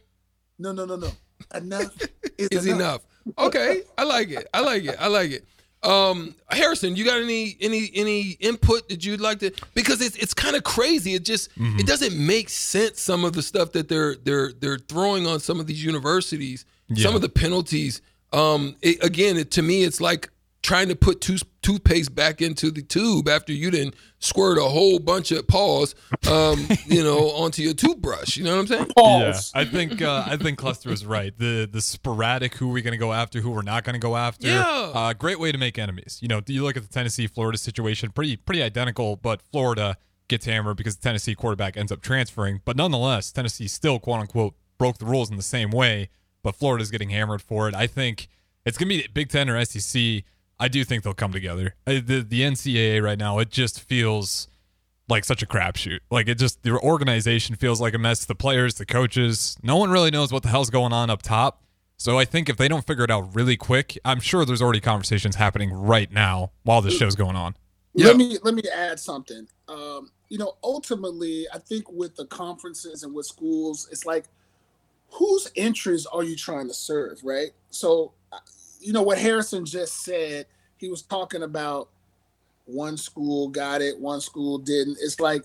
No, 0.59 0.71
no, 0.73 0.85
no, 0.85 0.95
no. 0.95 1.11
Enough 1.55 1.95
is, 2.37 2.47
Is 2.51 2.65
enough. 2.67 3.01
Okay. 3.37 3.81
I 3.97 4.03
like 4.03 4.29
it. 4.31 4.47
I 4.53 4.61
like 4.61 4.83
it. 4.85 4.95
I 4.99 5.07
like 5.07 5.31
it. 5.31 5.45
Um, 5.83 6.35
Harrison, 6.49 6.95
you 6.95 7.03
got 7.03 7.19
any 7.21 7.57
any 7.59 7.89
any 7.95 8.21
input 8.39 8.87
that 8.89 9.03
you'd 9.03 9.19
like 9.19 9.39
to 9.39 9.51
because 9.73 9.99
it's 9.99 10.15
it's 10.17 10.33
kind 10.33 10.55
of 10.55 10.63
crazy. 10.63 11.15
It 11.15 11.25
just 11.25 11.49
Mm-hmm. 11.55 11.79
it 11.79 11.87
doesn't 11.87 12.15
make 12.15 12.49
sense 12.49 13.01
some 13.01 13.25
of 13.25 13.33
the 13.33 13.41
stuff 13.41 13.71
that 13.71 13.89
they're 13.89 14.15
they're 14.15 14.51
they're 14.53 14.77
throwing 14.77 15.25
on 15.25 15.39
some 15.39 15.59
of 15.59 15.65
these 15.67 15.83
universities, 15.83 16.65
some 16.95 17.15
of 17.15 17.21
the 17.21 17.29
penalties. 17.29 18.01
Um, 18.31 18.75
it, 18.81 19.03
again, 19.03 19.37
it, 19.37 19.49
to 19.51 19.61
me, 19.63 19.83
it's 19.83 19.99
like 19.99 20.29
trying 20.61 20.87
to 20.89 20.95
put 20.95 21.19
tooth, 21.19 21.43
toothpaste 21.61 22.13
back 22.15 22.41
into 22.41 22.71
the 22.71 22.81
tube 22.81 23.27
after 23.27 23.53
you 23.53 23.71
didn't 23.71 23.95
squirt 24.19 24.57
a 24.57 24.63
whole 24.63 24.99
bunch 24.99 25.31
of 25.31 25.47
paws, 25.47 25.95
um, 26.29 26.67
you 26.85 27.03
know, 27.03 27.29
onto 27.35 27.61
your 27.61 27.73
toothbrush. 27.73 28.37
You 28.37 28.43
know 28.43 28.55
what 28.55 28.61
I'm 28.61 28.67
saying? 28.67 28.85
Pause. 28.97 29.51
Yeah, 29.55 29.61
I 29.61 29.65
think 29.65 30.01
uh, 30.01 30.23
I 30.25 30.37
think 30.37 30.57
Clester 30.57 30.91
is 30.91 31.05
right. 31.05 31.37
The 31.37 31.69
the 31.71 31.81
sporadic 31.81 32.55
who 32.55 32.69
we're 32.69 32.83
going 32.83 32.93
to 32.93 32.97
go 32.97 33.13
after, 33.13 33.41
who 33.41 33.51
we're 33.51 33.61
not 33.61 33.83
going 33.83 33.93
to 33.93 33.99
go 33.99 34.17
after. 34.17 34.47
Yeah. 34.47 34.63
Uh, 34.65 35.13
great 35.13 35.39
way 35.39 35.51
to 35.51 35.57
make 35.57 35.77
enemies. 35.77 36.19
You 36.21 36.27
know, 36.27 36.41
you 36.47 36.63
look 36.63 36.77
at 36.77 36.83
the 36.83 36.89
Tennessee 36.89 37.27
Florida 37.27 37.57
situation, 37.57 38.11
pretty 38.11 38.37
pretty 38.37 38.63
identical, 38.63 39.15
but 39.15 39.41
Florida 39.41 39.97
gets 40.27 40.45
hammered 40.45 40.77
because 40.77 40.95
the 40.95 41.01
Tennessee 41.01 41.35
quarterback 41.35 41.77
ends 41.77 41.91
up 41.91 42.01
transferring. 42.01 42.61
But 42.65 42.77
nonetheless, 42.77 43.31
Tennessee 43.31 43.67
still 43.67 43.99
quote 43.99 44.21
unquote 44.21 44.55
broke 44.77 44.97
the 44.97 45.05
rules 45.05 45.29
in 45.29 45.37
the 45.37 45.43
same 45.43 45.69
way, 45.69 46.09
but 46.41 46.55
Florida's 46.55 46.89
getting 46.89 47.09
hammered 47.09 47.41
for 47.41 47.67
it. 47.67 47.75
I 47.75 47.85
think 47.85 48.27
it's 48.65 48.77
going 48.77 48.89
to 48.89 48.97
be 48.97 49.07
Big 49.13 49.29
Ten 49.29 49.49
or 49.49 49.63
SEC. 49.63 50.23
I 50.61 50.67
do 50.67 50.83
think 50.83 51.03
they'll 51.03 51.13
come 51.13 51.33
together. 51.33 51.75
Uh, 51.87 51.93
The 52.05 52.25
the 52.27 52.41
NCAA 52.41 53.01
right 53.01 53.17
now, 53.17 53.39
it 53.39 53.49
just 53.49 53.81
feels 53.81 54.47
like 55.09 55.25
such 55.25 55.41
a 55.43 55.45
crapshoot. 55.45 55.99
Like 56.09 56.29
it 56.29 56.37
just 56.37 56.63
the 56.63 56.79
organization 56.79 57.55
feels 57.55 57.81
like 57.81 57.93
a 57.93 57.97
mess. 57.97 58.23
The 58.25 58.35
players, 58.35 58.75
the 58.75 58.85
coaches, 58.85 59.57
no 59.63 59.75
one 59.75 59.89
really 59.89 60.11
knows 60.11 60.31
what 60.31 60.43
the 60.43 60.49
hell's 60.49 60.69
going 60.69 60.93
on 60.93 61.09
up 61.09 61.21
top. 61.23 61.63
So 61.97 62.17
I 62.17 62.25
think 62.25 62.49
if 62.49 62.57
they 62.57 62.67
don't 62.67 62.85
figure 62.87 63.03
it 63.03 63.11
out 63.11 63.35
really 63.35 63.57
quick, 63.57 63.97
I'm 64.05 64.19
sure 64.19 64.45
there's 64.45 64.61
already 64.61 64.79
conversations 64.79 65.35
happening 65.35 65.71
right 65.71 66.11
now 66.11 66.51
while 66.63 66.81
this 66.81 66.97
show's 66.97 67.15
going 67.15 67.35
on. 67.35 67.55
Yeah. 67.93 68.07
Let 68.07 68.17
me 68.17 68.37
let 68.43 68.53
me 68.55 68.63
add 68.73 68.99
something. 68.99 69.47
Um, 69.67 70.11
you 70.29 70.37
know, 70.37 70.55
ultimately, 70.63 71.45
I 71.53 71.57
think 71.57 71.91
with 71.91 72.15
the 72.15 72.25
conferences 72.25 73.03
and 73.03 73.13
with 73.13 73.25
schools, 73.25 73.89
it's 73.91 74.05
like 74.05 74.25
whose 75.09 75.51
interests 75.55 76.07
are 76.11 76.23
you 76.23 76.35
trying 76.35 76.67
to 76.67 76.73
serve, 76.73 77.19
right? 77.23 77.51
So, 77.69 78.13
you 78.81 78.93
know 78.93 79.03
what 79.03 79.17
Harrison 79.17 79.65
just 79.65 80.03
said. 80.03 80.47
He 80.77 80.89
was 80.89 81.03
talking 81.03 81.43
about 81.43 81.89
one 82.65 82.97
school 82.97 83.49
got 83.49 83.81
it, 83.81 83.99
one 83.99 84.21
school 84.21 84.57
didn't. 84.57 84.97
It's 85.01 85.19
like, 85.19 85.43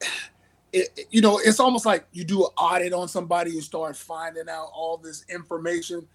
it, 0.72 1.06
you 1.10 1.20
know, 1.20 1.38
it's 1.38 1.60
almost 1.60 1.84
like 1.84 2.06
you 2.12 2.24
do 2.24 2.44
an 2.44 2.50
audit 2.56 2.92
on 2.92 3.08
somebody 3.08 3.52
and 3.52 3.62
start 3.62 3.96
finding 3.96 4.48
out 4.48 4.70
all 4.72 4.96
this 4.96 5.24
information. 5.28 6.06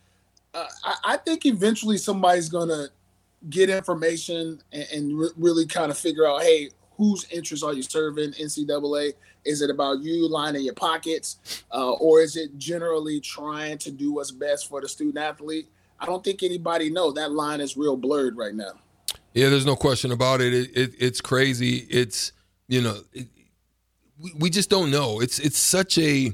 Uh, 0.54 0.68
I, 0.84 0.96
I 1.04 1.18
think 1.18 1.46
eventually 1.46 1.98
somebody's 1.98 2.50
gonna 2.50 2.88
get 3.50 3.70
information 3.70 4.62
and, 4.72 4.88
and 4.94 5.20
re- 5.20 5.30
really 5.38 5.66
kind 5.66 5.92
of 5.92 5.98
figure 5.98 6.26
out, 6.26 6.42
hey, 6.42 6.70
whose 6.98 7.26
interests 7.30 7.64
are 7.64 7.74
you 7.74 7.84
serving? 7.84 8.32
NCAA? 8.32 9.14
Is 9.44 9.62
it 9.62 9.70
about 9.70 10.00
you 10.02 10.28
lining 10.30 10.64
your 10.64 10.74
pockets, 10.74 11.64
uh, 11.74 11.92
or 11.92 12.22
is 12.22 12.36
it 12.36 12.58
generally 12.58 13.20
trying 13.20 13.78
to 13.80 13.92
do 13.92 14.14
what's 14.14 14.32
best 14.32 14.70
for 14.70 14.82
the 14.82 14.88
student 14.88 15.18
athlete? 15.18 15.68
I 16.06 16.08
don't 16.12 16.24
think 16.24 16.44
anybody 16.44 16.92
know. 16.92 17.12
That 17.12 17.32
line 17.32 17.62
is 17.62 17.76
real 17.76 17.98
blurred 17.98 18.38
right 18.38 18.54
now. 18.54 18.74
Yeah, 19.34 19.50
there's 19.50 19.66
no 19.66 19.76
question 19.76 20.12
about 20.12 20.40
it. 20.40 20.54
it, 20.54 20.78
it 20.78 20.94
it's 21.00 21.20
crazy. 21.20 21.78
It's 21.90 22.32
you 22.68 22.82
know, 22.82 23.00
it, 23.12 23.28
we, 24.20 24.32
we 24.38 24.50
just 24.52 24.70
don't 24.70 24.92
know. 24.92 25.20
It's 25.20 25.40
it's 25.40 25.58
such 25.58 25.98
a 25.98 26.28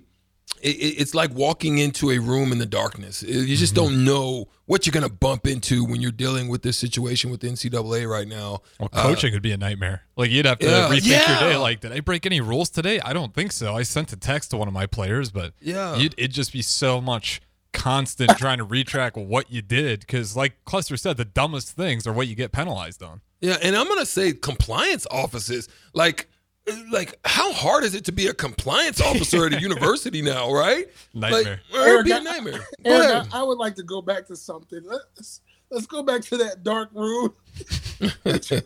it, 0.61 0.67
it's 0.67 1.15
like 1.15 1.33
walking 1.33 1.77
into 1.77 2.11
a 2.11 2.19
room 2.19 2.51
in 2.51 2.57
the 2.57 2.65
darkness. 2.65 3.23
You 3.23 3.55
just 3.55 3.73
don't 3.73 4.03
know 4.03 4.49
what 4.65 4.85
you're 4.85 4.91
going 4.91 5.07
to 5.07 5.11
bump 5.13 5.47
into 5.47 5.85
when 5.85 6.01
you're 6.01 6.11
dealing 6.11 6.49
with 6.49 6.61
this 6.63 6.77
situation 6.77 7.31
with 7.31 7.39
the 7.39 7.47
NCAA 7.47 8.07
right 8.09 8.27
now. 8.27 8.59
Well, 8.79 8.89
Uh, 8.93 9.01
coaching 9.03 9.31
could 9.33 9.41
be 9.41 9.53
a 9.53 9.57
nightmare. 9.57 10.03
Like 10.17 10.29
you'd 10.29 10.45
have 10.45 10.59
to 10.59 10.65
Yeah. 10.67 10.89
rethink 10.89 11.05
Yeah. 11.07 11.41
your 11.41 11.49
day. 11.53 11.57
Like, 11.57 11.79
did 11.79 11.93
I 11.93 12.01
break 12.01 12.25
any 12.25 12.41
rules 12.41 12.69
today? 12.69 12.99
I 12.99 13.13
don't 13.13 13.33
think 13.33 13.51
so. 13.53 13.75
I 13.75 13.83
sent 13.83 14.11
a 14.13 14.17
text 14.17 14.51
to 14.51 14.57
one 14.57 14.67
of 14.67 14.73
my 14.73 14.85
players, 14.85 15.31
but 15.31 15.53
Yeah. 15.61 15.95
you'd, 15.95 16.13
it'd 16.17 16.33
just 16.33 16.51
be 16.53 16.61
so 16.61 16.99
much 17.01 17.41
constant 17.73 18.37
trying 18.37 18.57
to 18.57 18.65
retrack 18.65 19.15
what 19.17 19.51
you 19.51 19.61
did 19.61 20.01
because, 20.01 20.35
like 20.35 20.63
Clester 20.65 20.97
said, 20.97 21.17
the 21.17 21.25
dumbest 21.25 21.71
things 21.71 22.05
are 22.05 22.13
what 22.13 22.27
you 22.27 22.35
get 22.35 22.51
penalized 22.51 23.01
on. 23.03 23.21
Yeah, 23.39 23.57
and 23.61 23.75
I'm 23.75 23.87
gonna 23.87 24.05
say 24.05 24.33
compliance 24.33 25.07
offices. 25.09 25.67
Like, 25.93 26.29
like 26.91 27.19
how 27.25 27.51
hard 27.53 27.83
is 27.83 27.95
it 27.95 28.05
to 28.05 28.11
be 28.11 28.27
a 28.27 28.33
compliance 28.33 29.01
officer 29.05 29.45
at 29.47 29.53
a 29.53 29.59
university 29.61 30.21
now? 30.21 30.51
Right? 30.51 30.89
Nightmare. 31.13 31.61
Like, 31.73 31.87
it'd 31.87 32.05
be 32.05 32.11
a 32.11 32.21
nightmare. 32.21 32.59
Go 32.83 32.91
Eric. 32.91 33.33
I, 33.33 33.39
I 33.39 33.43
would 33.43 33.57
like 33.57 33.75
to 33.75 33.83
go 33.83 34.01
back 34.01 34.27
to 34.27 34.35
something. 34.35 34.81
Let's 34.83 35.41
let's 35.71 35.87
go 35.87 36.03
back 36.03 36.21
to 36.23 36.37
that 36.37 36.63
dark 36.63 36.89
room. 36.93 37.33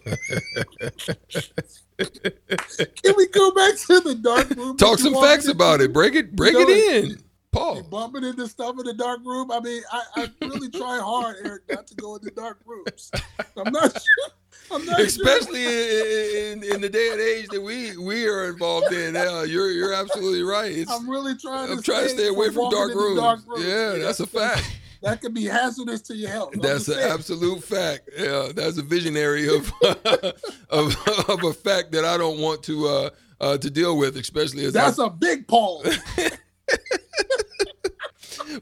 Can 1.98 3.14
we 3.16 3.28
go 3.28 3.52
back 3.52 3.78
to 3.88 4.02
the 4.02 4.20
dark 4.22 4.50
room? 4.52 4.76
Talk 4.78 5.00
some 5.00 5.14
facts 5.14 5.48
about 5.48 5.80
it. 5.82 5.94
Break 5.94 6.16
it. 6.16 6.36
Break 6.36 6.54
You 6.54 6.66
know, 6.66 6.70
it 6.70 7.06
in. 7.06 7.18
You 7.56 7.84
bumping 7.90 8.24
into 8.24 8.48
stuff 8.48 8.76
in 8.80 8.86
the 8.86 8.94
dark 8.94 9.22
room. 9.26 9.52
I 9.52 9.60
mean, 9.60 9.82
I, 9.92 10.04
I 10.18 10.30
really 10.42 10.70
try 10.70 11.00
hard, 11.00 11.38
Eric, 11.44 11.64
not 11.70 11.88
to 11.88 11.96
go 11.96 12.16
into 12.16 12.30
dark 12.32 12.60
rooms. 12.66 13.12
I'm 13.58 13.72
not 13.72 13.92
sure. 13.92 14.32
I'm 14.72 14.86
not 14.86 14.98
sure. 14.98 15.06
Especially 15.06 15.64
in, 15.64 16.64
in, 16.64 16.76
in 16.76 16.82
the 16.82 16.90
day 16.90 17.10
and 17.12 17.22
age 17.22 17.48
that 17.50 17.62
we 17.62 17.96
we 17.98 18.28
are 18.28 18.50
involved 18.50 18.92
in. 18.94 19.16
Yeah, 19.16 19.44
you're 19.44 19.72
you're 19.72 19.94
absolutely 19.94 20.44
right. 20.44 20.72
It's, 20.72 20.92
I'm 20.92 21.10
really 21.10 21.36
trying 21.36 21.68
to, 21.68 21.74
I'm 21.74 21.82
trying 21.82 22.04
to 22.04 22.10
stay 22.10 22.28
away 22.28 22.50
from 22.50 22.70
dark 22.70 22.94
rooms. 22.94 23.20
dark 23.20 23.40
rooms. 23.48 23.66
Yeah, 23.66 23.98
that's 23.98 24.20
a 24.20 24.28
fact. 24.28 24.80
That 25.02 25.22
could 25.22 25.36
be 25.36 25.46
hazardous 25.46 26.02
to 26.04 26.16
your 26.16 26.32
health. 26.32 26.56
That's 26.60 26.88
an 26.88 26.98
absolute 26.98 27.64
fact. 27.64 28.10
Yeah, 28.18 28.50
that's 28.56 28.80
a 28.80 28.82
visionary 28.82 29.48
of 29.48 29.72
of 30.72 30.96
of 31.30 31.44
a 31.44 31.54
fact 31.54 31.92
that 31.92 32.06
I 32.06 32.18
don't 32.18 32.40
want 32.40 32.64
to 32.64 32.88
uh, 32.88 33.10
uh 33.40 33.58
to 33.60 33.70
deal 33.70 34.00
with, 34.00 34.18
especially 34.18 34.66
as 34.66 34.74
That's 34.74 34.98
I, 34.98 35.06
a 35.06 35.10
big 35.12 35.48
pause. 35.48 36.00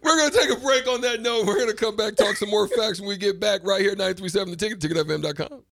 We're 0.01 0.17
gonna 0.17 0.31
take 0.31 0.49
a 0.49 0.59
break 0.59 0.87
on 0.87 1.01
that 1.01 1.21
note. 1.21 1.45
We're 1.45 1.59
gonna 1.59 1.73
come 1.73 1.95
back 1.95 2.15
talk 2.15 2.35
some 2.35 2.49
more 2.49 2.67
facts 2.67 2.99
when 2.99 3.09
we 3.09 3.17
get 3.17 3.39
back 3.39 3.63
right 3.63 3.81
here, 3.81 3.91
937 3.91 4.51
the 4.51 4.55
ticket, 4.55 4.79
ticketfm.com. 4.79 5.61